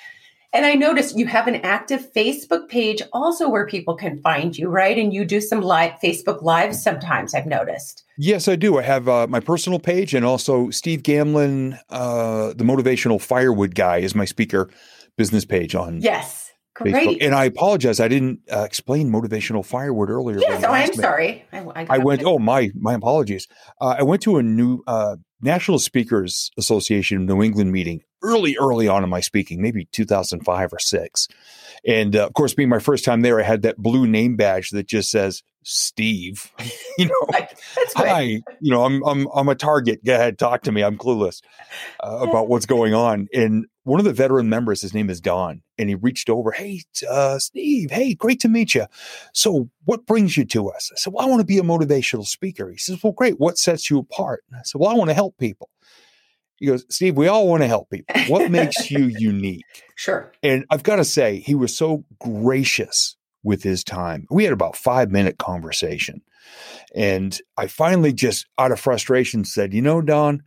And 0.54 0.64
I 0.64 0.74
noticed 0.74 1.18
you 1.18 1.26
have 1.26 1.48
an 1.48 1.56
active 1.56 2.12
Facebook 2.12 2.68
page 2.68 3.02
also 3.12 3.48
where 3.48 3.66
people 3.66 3.96
can 3.96 4.18
find 4.18 4.56
you, 4.56 4.68
right? 4.68 4.96
And 4.96 5.12
you 5.12 5.24
do 5.24 5.40
some 5.40 5.60
live 5.60 5.94
Facebook 6.02 6.42
lives 6.42 6.80
sometimes, 6.80 7.34
I've 7.34 7.44
noticed. 7.44 8.04
Yes, 8.16 8.46
I 8.46 8.54
do. 8.54 8.78
I 8.78 8.82
have 8.82 9.08
uh, 9.08 9.26
my 9.26 9.40
personal 9.40 9.80
page 9.80 10.14
and 10.14 10.24
also 10.24 10.70
Steve 10.70 11.02
Gamlin, 11.02 11.76
uh, 11.90 12.54
the 12.54 12.62
motivational 12.62 13.20
firewood 13.20 13.74
guy, 13.74 13.96
is 13.96 14.14
my 14.14 14.24
speaker 14.24 14.70
business 15.16 15.44
page 15.44 15.74
on 15.74 16.00
Yes. 16.00 16.52
Facebook. 16.78 16.92
Great. 16.92 17.22
And 17.22 17.34
I 17.34 17.46
apologize, 17.46 17.98
I 17.98 18.06
didn't 18.06 18.40
uh, 18.52 18.62
explain 18.62 19.10
motivational 19.10 19.64
firewood 19.64 20.08
earlier. 20.08 20.38
Yes, 20.38 20.62
oh, 20.64 20.68
I'm 20.68 20.82
asked 20.82 20.94
sorry. 20.94 21.44
I, 21.52 21.58
I, 21.60 21.86
I 21.90 21.98
went. 21.98 22.22
Oh 22.24 22.38
my, 22.38 22.70
my 22.74 22.94
apologies. 22.94 23.48
Uh, 23.80 23.96
I 23.98 24.02
went 24.02 24.22
to 24.22 24.38
a 24.38 24.42
new 24.42 24.82
uh, 24.86 25.16
National 25.44 25.78
Speakers 25.78 26.50
Association 26.56 27.26
New 27.26 27.42
England 27.42 27.70
meeting 27.70 28.00
early, 28.22 28.56
early 28.58 28.88
on 28.88 29.04
in 29.04 29.10
my 29.10 29.20
speaking, 29.20 29.60
maybe 29.60 29.84
2005 29.92 30.72
or 30.72 30.78
six. 30.78 31.28
And 31.86 32.16
uh, 32.16 32.24
of 32.26 32.32
course, 32.32 32.54
being 32.54 32.70
my 32.70 32.78
first 32.78 33.04
time 33.04 33.20
there, 33.20 33.38
I 33.38 33.42
had 33.42 33.60
that 33.62 33.76
blue 33.76 34.06
name 34.06 34.36
badge 34.36 34.70
that 34.70 34.86
just 34.86 35.10
says 35.10 35.42
Steve. 35.64 36.52
you 36.98 37.06
know, 37.06 37.26
Like, 37.32 37.58
that's 37.74 37.94
hi. 37.94 38.42
You 38.60 38.70
know, 38.70 38.84
I'm 38.84 39.02
I'm 39.04 39.26
I'm 39.34 39.48
a 39.48 39.54
target. 39.54 40.04
Go 40.04 40.14
ahead, 40.14 40.38
talk 40.38 40.62
to 40.62 40.72
me. 40.72 40.82
I'm 40.82 40.96
clueless 40.96 41.42
uh, 42.02 42.18
about 42.28 42.48
what's 42.48 42.66
going 42.66 42.94
on. 42.94 43.28
And 43.32 43.66
one 43.84 43.98
of 43.98 44.04
the 44.04 44.12
veteran 44.12 44.48
members, 44.48 44.80
his 44.80 44.94
name 44.94 45.10
is 45.10 45.20
Don, 45.20 45.62
and 45.78 45.88
he 45.88 45.94
reached 45.94 46.30
over. 46.30 46.52
Hey, 46.52 46.82
uh, 47.08 47.38
Steve. 47.38 47.90
Hey, 47.90 48.14
great 48.14 48.40
to 48.40 48.48
meet 48.48 48.74
you. 48.74 48.86
So, 49.32 49.68
what 49.84 50.06
brings 50.06 50.36
you 50.36 50.44
to 50.46 50.68
us? 50.68 50.90
I 50.92 50.96
said, 50.96 51.12
Well, 51.12 51.24
I 51.24 51.28
want 51.28 51.40
to 51.40 51.46
be 51.46 51.58
a 51.58 51.62
motivational 51.62 52.26
speaker. 52.26 52.70
He 52.70 52.78
says, 52.78 53.02
Well, 53.02 53.12
great. 53.12 53.38
What 53.38 53.58
sets 53.58 53.90
you 53.90 53.98
apart? 53.98 54.44
And 54.50 54.58
I 54.58 54.62
said, 54.64 54.80
Well, 54.80 54.90
I 54.90 54.94
want 54.94 55.10
to 55.10 55.14
help 55.14 55.36
people. 55.38 55.70
He 56.56 56.66
goes, 56.66 56.86
Steve, 56.88 57.16
we 57.16 57.26
all 57.26 57.48
want 57.48 57.62
to 57.62 57.66
help 57.66 57.90
people. 57.90 58.14
What 58.28 58.50
makes 58.50 58.90
you 58.90 59.04
unique? 59.18 59.84
Sure. 59.96 60.32
And 60.42 60.64
I've 60.70 60.82
got 60.82 60.96
to 60.96 61.04
say, 61.04 61.40
he 61.40 61.54
was 61.54 61.76
so 61.76 62.04
gracious 62.20 63.16
with 63.44 63.62
his 63.62 63.84
time. 63.84 64.26
We 64.30 64.44
had 64.44 64.52
about 64.52 64.76
five 64.76 65.10
minute 65.10 65.38
conversation. 65.38 66.22
And 66.94 67.38
I 67.56 67.68
finally 67.68 68.12
just 68.12 68.46
out 68.58 68.72
of 68.72 68.80
frustration 68.80 69.44
said, 69.44 69.72
you 69.72 69.82
know, 69.82 70.00
Don, 70.00 70.42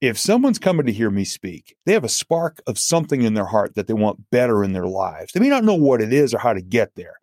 if 0.00 0.18
someone's 0.18 0.58
coming 0.58 0.86
to 0.86 0.92
hear 0.92 1.10
me 1.10 1.24
speak, 1.24 1.76
they 1.84 1.92
have 1.92 2.04
a 2.04 2.08
spark 2.08 2.62
of 2.66 2.78
something 2.78 3.22
in 3.22 3.34
their 3.34 3.46
heart 3.46 3.74
that 3.74 3.88
they 3.88 3.94
want 3.94 4.30
better 4.30 4.62
in 4.62 4.72
their 4.72 4.86
lives. 4.86 5.32
They 5.32 5.40
may 5.40 5.48
not 5.48 5.64
know 5.64 5.74
what 5.74 6.00
it 6.00 6.12
is 6.12 6.32
or 6.32 6.38
how 6.38 6.52
to 6.52 6.62
get 6.62 6.94
there. 6.94 7.16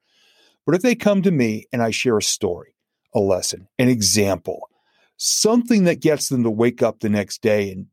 But 0.65 0.75
if 0.75 0.81
they 0.81 0.95
come 0.95 1.21
to 1.21 1.31
me 1.31 1.67
and 1.71 1.81
I 1.81 1.91
share 1.91 2.17
a 2.17 2.23
story, 2.23 2.75
a 3.13 3.19
lesson, 3.19 3.67
an 3.79 3.87
example, 3.87 4.69
something 5.17 5.85
that 5.85 6.01
gets 6.01 6.27
them 6.27 6.43
to 6.43 6.49
wake 6.51 6.83
up 6.83 6.99
the 6.99 7.09
next 7.09 7.41
day 7.41 7.71
and 7.71 7.87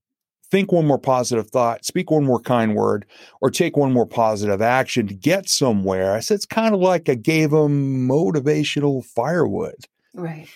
think 0.52 0.70
one 0.70 0.86
more 0.86 0.98
positive 0.98 1.48
thought, 1.48 1.82
speak 1.82 2.10
one 2.10 2.24
more 2.24 2.38
kind 2.38 2.76
word, 2.76 3.06
or 3.40 3.50
take 3.50 3.74
one 3.74 3.90
more 3.90 4.06
positive 4.06 4.60
action 4.60 5.06
to 5.06 5.14
get 5.14 5.48
somewhere. 5.48 6.12
I 6.12 6.20
said 6.20 6.34
it's 6.34 6.46
kind 6.46 6.74
of 6.74 6.80
like 6.80 7.08
I 7.08 7.14
gave 7.14 7.52
him 7.52 8.06
motivational 8.06 9.02
firewood. 9.02 9.86
Right. 10.12 10.46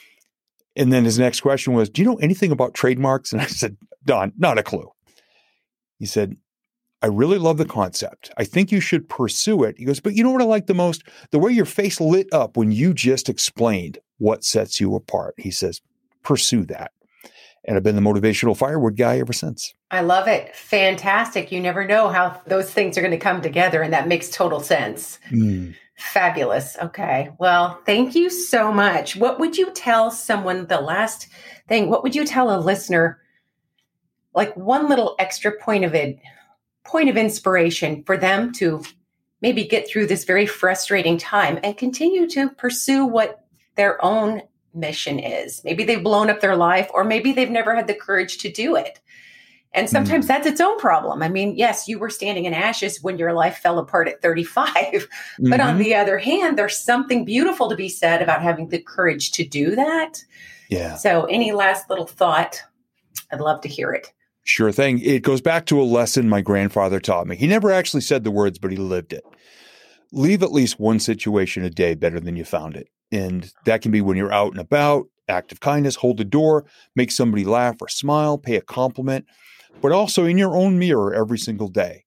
And 0.77 0.93
then 0.93 1.07
his 1.07 1.19
next 1.19 1.41
question 1.41 1.73
was, 1.73 1.89
Do 1.89 2.03
you 2.03 2.07
know 2.07 2.17
anything 2.17 2.53
about 2.53 2.75
trademarks? 2.75 3.33
And 3.33 3.41
I 3.41 3.47
said, 3.47 3.79
Don, 4.05 4.35
not 4.37 4.59
a 4.59 4.63
clue. 4.63 4.93
He 5.99 6.05
said, 6.05 6.37
I 7.01 7.07
really 7.07 7.39
love 7.39 7.57
the 7.57 7.65
concept. 7.65 8.31
I 8.37 8.45
think 8.45 8.71
you 8.71 8.81
should 8.81 9.09
pursue 9.09 9.65
it. 9.65 9.79
He 9.79 9.87
goes, 9.87 10.01
But 10.01 10.13
you 10.13 10.23
know 10.23 10.31
what 10.31 10.43
I 10.43 10.45
like 10.45 10.67
the 10.67 10.75
most? 10.75 11.05
The 11.31 11.39
way 11.39 11.53
your 11.53 11.65
face 11.65 12.03
lit 12.03 12.31
up 12.35 12.59
when 12.59 12.71
you 12.71 12.93
just 12.93 13.31
explained 13.31 13.97
what 14.19 14.45
sets 14.45 14.79
you 14.79 14.95
apart. 14.95 15.37
He 15.39 15.51
says, 15.51 15.81
Pursue 16.23 16.67
that. 16.67 16.93
And 17.67 17.77
I've 17.77 17.83
been 17.83 17.97
the 17.97 18.03
motivational 18.03 18.57
firewood 18.57 18.97
guy 18.97 19.19
ever 19.19 19.33
since. 19.33 19.75
I 19.91 20.01
love 20.01 20.29
it. 20.29 20.55
Fantastic. 20.55 21.51
You 21.51 21.61
never 21.61 21.85
know 21.85 22.09
how 22.09 22.41
those 22.47 22.71
things 22.71 22.97
are 22.97 23.01
going 23.01 23.11
to 23.11 23.19
come 23.19 23.43
together, 23.43 23.83
and 23.83 23.93
that 23.93 24.07
makes 24.07 24.31
total 24.31 24.61
sense. 24.61 25.19
Mm. 25.31 25.75
Fabulous. 25.97 26.77
Okay. 26.81 27.31
Well, 27.39 27.81
thank 27.87 28.15
you 28.15 28.31
so 28.31 28.71
much. 28.71 29.17
What 29.17 29.41
would 29.41 29.57
you 29.57 29.73
tell 29.73 30.11
someone 30.11 30.67
the 30.67 30.81
last 30.81 31.29
thing? 31.69 31.89
What 31.89 32.03
would 32.03 32.15
you 32.15 32.25
tell 32.25 32.55
a 32.55 32.61
listener? 32.61 33.19
Like 34.35 34.55
one 34.57 34.89
little 34.89 35.17
extra 35.19 35.51
point 35.51 35.85
of 35.85 35.95
it, 35.95 36.19
point 36.85 37.09
of 37.09 37.17
inspiration 37.17 38.05
for 38.05 38.17
them 38.17 38.53
to 38.55 38.85
maybe 39.41 39.65
get 39.65 39.89
through 39.89 40.07
this 40.07 40.25
very 40.25 40.47
frustrating 40.47 41.19
time 41.19 41.59
and 41.63 41.77
continue 41.77 42.29
to 42.29 42.51
pursue 42.51 43.07
what 43.07 43.45
their 43.77 44.03
own 44.05 44.43
mission 44.77 45.19
is. 45.19 45.63
Maybe 45.65 45.85
they've 45.85 46.03
blown 46.03 46.31
up 46.31 46.41
their 46.41 46.57
life, 46.57 46.89
or 46.93 47.05
maybe 47.05 47.33
they've 47.33 47.51
never 47.51 47.75
had 47.75 47.87
the 47.87 47.95
courage 47.95 48.39
to 48.39 48.51
do 48.51 48.77
it. 48.77 49.01
And 49.73 49.91
sometimes 49.91 50.25
mm. 50.25 50.29
that's 50.29 50.47
its 50.47 50.61
own 50.61 50.79
problem. 50.79 51.23
I 51.23 51.29
mean, 51.29 51.55
yes, 51.55 51.87
you 51.87 51.99
were 51.99 52.09
standing 52.09 52.47
in 52.47 52.55
ashes 52.55 53.03
when 53.03 53.19
your 53.19 53.35
life 53.35 53.59
fell 53.59 53.79
apart 53.79 54.09
at 54.09 54.23
35. 54.23 54.75
Mm-hmm. 54.75 55.51
But 55.51 55.61
on 55.61 55.75
mm-hmm. 55.75 55.79
the 55.79 55.95
other 55.95 56.19
hand, 56.19 56.59
there's 56.59 56.79
something 56.79 57.25
beautiful 57.25 57.69
to 57.69 57.77
be 57.77 57.91
said 57.91 58.23
about 58.23 58.43
having 58.43 58.69
the 58.69 58.81
courage 58.81 59.33
to 59.33 59.45
do 59.47 59.77
that. 59.77 60.25
Yeah. 60.71 60.97
So, 60.97 61.25
any 61.27 61.53
last 61.53 61.91
little 61.91 62.07
thought? 62.07 62.63
I'd 63.31 63.41
love 63.41 63.61
to 63.63 63.69
hear 63.69 63.93
it. 63.93 64.13
Sure 64.45 64.73
thing. 64.73 65.01
It 65.01 65.23
goes 65.23 65.41
back 65.41 65.67
to 65.67 65.81
a 65.81 65.85
lesson 65.85 66.29
my 66.29 66.41
grandfather 66.41 67.01
taught 67.01 67.27
me. 67.27 67.37
He 67.37 67.47
never 67.47 67.71
actually 67.71 68.01
said 68.01 68.25
the 68.25 68.31
words, 68.31 68.59
but 68.59 68.71
he 68.71 68.77
lived 68.77 69.13
it. 69.13 69.25
Leave 70.13 70.43
at 70.43 70.53
least 70.53 70.81
one 70.81 71.01
situation 71.01 71.65
a 71.65 71.71
day 71.71 71.95
better 71.95 72.21
than 72.21 72.37
you 72.37 72.45
found 72.45 72.77
it. 72.77 72.89
And 73.13 73.51
that 73.65 73.83
can 73.83 73.93
be 73.93 74.01
when 74.01 74.17
you're 74.17 74.33
out 74.33 74.53
and 74.53 74.61
about, 74.61 75.07
act 75.29 75.53
of 75.53 75.61
kindness, 75.61 75.97
hold 75.97 76.19
the 76.19 76.25
door, 76.25 76.65
make 76.95 77.11
somebody 77.11 77.45
laugh 77.45 77.77
or 77.81 77.89
smile, 77.89 78.39
pay 78.39 78.57
a 78.57 78.61
compliment 78.61 79.27
but 79.81 79.93
also 79.93 80.25
in 80.25 80.39
your 80.39 80.57
own 80.57 80.79
mirror 80.79 81.15
every 81.15 81.39
single 81.39 81.69
day. 81.69 82.05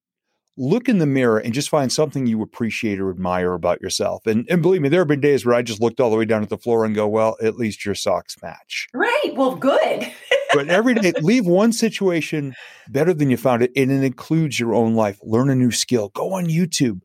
Look 0.57 0.89
in 0.89 0.97
the 0.97 1.05
mirror 1.05 1.37
and 1.37 1.53
just 1.53 1.69
find 1.69 1.91
something 1.91 2.27
you 2.27 2.41
appreciate 2.41 2.99
or 2.99 3.09
admire 3.09 3.53
about 3.53 3.81
yourself. 3.81 4.27
And, 4.27 4.45
and 4.49 4.61
believe 4.61 4.81
me, 4.81 4.89
there 4.89 4.99
have 4.99 5.07
been 5.07 5.21
days 5.21 5.45
where 5.45 5.55
I 5.55 5.61
just 5.61 5.81
looked 5.81 6.01
all 6.01 6.09
the 6.09 6.17
way 6.17 6.25
down 6.25 6.43
at 6.43 6.49
the 6.49 6.57
floor 6.57 6.83
and 6.83 6.93
go, 6.93 7.07
well, 7.07 7.37
at 7.41 7.55
least 7.55 7.85
your 7.85 7.95
socks 7.95 8.35
match. 8.41 8.89
Right. 8.93 9.31
Well, 9.35 9.55
good. 9.55 10.11
but 10.53 10.67
every 10.67 10.95
day, 10.95 11.13
leave 11.21 11.45
one 11.45 11.71
situation 11.71 12.55
better 12.89 13.13
than 13.13 13.29
you 13.29 13.37
found 13.37 13.61
it. 13.61 13.71
And 13.77 13.89
it 13.89 14.03
includes 14.03 14.59
your 14.59 14.75
own 14.75 14.95
life. 14.95 15.17
Learn 15.23 15.49
a 15.49 15.55
new 15.55 15.71
skill. 15.71 16.09
Go 16.09 16.33
on 16.33 16.47
YouTube. 16.47 17.01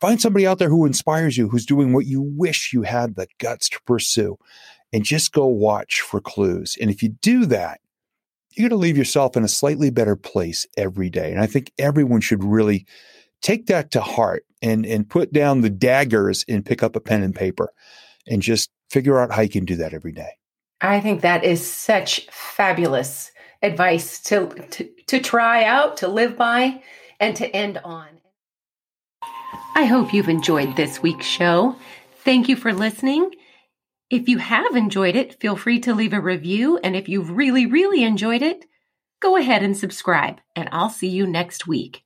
Find 0.00 0.20
somebody 0.20 0.46
out 0.46 0.58
there 0.58 0.68
who 0.68 0.86
inspires 0.86 1.36
you, 1.36 1.48
who's 1.48 1.66
doing 1.66 1.92
what 1.92 2.06
you 2.06 2.22
wish 2.22 2.72
you 2.72 2.82
had 2.82 3.16
the 3.16 3.26
guts 3.38 3.68
to 3.70 3.82
pursue. 3.82 4.38
And 4.92 5.04
just 5.04 5.32
go 5.32 5.46
watch 5.46 6.00
for 6.00 6.20
clues. 6.20 6.76
And 6.80 6.88
if 6.88 7.02
you 7.02 7.08
do 7.08 7.46
that, 7.46 7.80
you're 8.52 8.68
going 8.68 8.78
to 8.78 8.82
leave 8.82 8.96
yourself 8.96 9.36
in 9.36 9.42
a 9.42 9.48
slightly 9.48 9.90
better 9.90 10.14
place 10.14 10.66
every 10.76 11.10
day. 11.10 11.32
And 11.32 11.40
I 11.40 11.46
think 11.46 11.72
everyone 11.78 12.20
should 12.20 12.44
really 12.44 12.86
take 13.42 13.66
that 13.66 13.90
to 13.90 14.00
heart 14.00 14.44
and, 14.62 14.86
and 14.86 15.08
put 15.08 15.32
down 15.32 15.60
the 15.60 15.70
daggers 15.70 16.44
and 16.48 16.64
pick 16.64 16.82
up 16.82 16.94
a 16.94 17.00
pen 17.00 17.22
and 17.22 17.34
paper 17.34 17.72
and 18.26 18.40
just 18.40 18.70
figure 18.90 19.18
out 19.18 19.32
how 19.32 19.42
you 19.42 19.48
can 19.48 19.64
do 19.64 19.76
that 19.76 19.92
every 19.92 20.12
day. 20.12 20.30
I 20.80 21.00
think 21.00 21.22
that 21.22 21.44
is 21.44 21.66
such 21.66 22.28
fabulous 22.30 23.32
advice 23.62 24.20
to, 24.22 24.48
to, 24.70 24.88
to 25.06 25.20
try 25.20 25.64
out, 25.64 25.96
to 25.98 26.08
live 26.08 26.36
by, 26.36 26.82
and 27.18 27.34
to 27.36 27.48
end 27.54 27.80
on. 27.84 28.06
I 29.76 29.86
hope 29.86 30.14
you've 30.14 30.28
enjoyed 30.28 30.76
this 30.76 31.02
week's 31.02 31.26
show. 31.26 31.74
Thank 32.18 32.48
you 32.48 32.54
for 32.54 32.72
listening. 32.72 33.32
If 34.08 34.28
you 34.28 34.38
have 34.38 34.76
enjoyed 34.76 35.16
it, 35.16 35.40
feel 35.40 35.56
free 35.56 35.80
to 35.80 35.94
leave 35.94 36.12
a 36.12 36.20
review. 36.20 36.78
And 36.78 36.94
if 36.94 37.08
you've 37.08 37.30
really, 37.30 37.66
really 37.66 38.04
enjoyed 38.04 38.42
it, 38.42 38.64
go 39.20 39.36
ahead 39.36 39.64
and 39.64 39.76
subscribe. 39.76 40.40
And 40.54 40.68
I'll 40.70 40.90
see 40.90 41.08
you 41.08 41.26
next 41.26 41.66
week. 41.66 42.04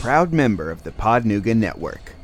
Proud 0.00 0.32
member 0.32 0.70
of 0.70 0.82
the 0.82 0.90
Podnuga 0.90 1.56
Network. 1.56 2.17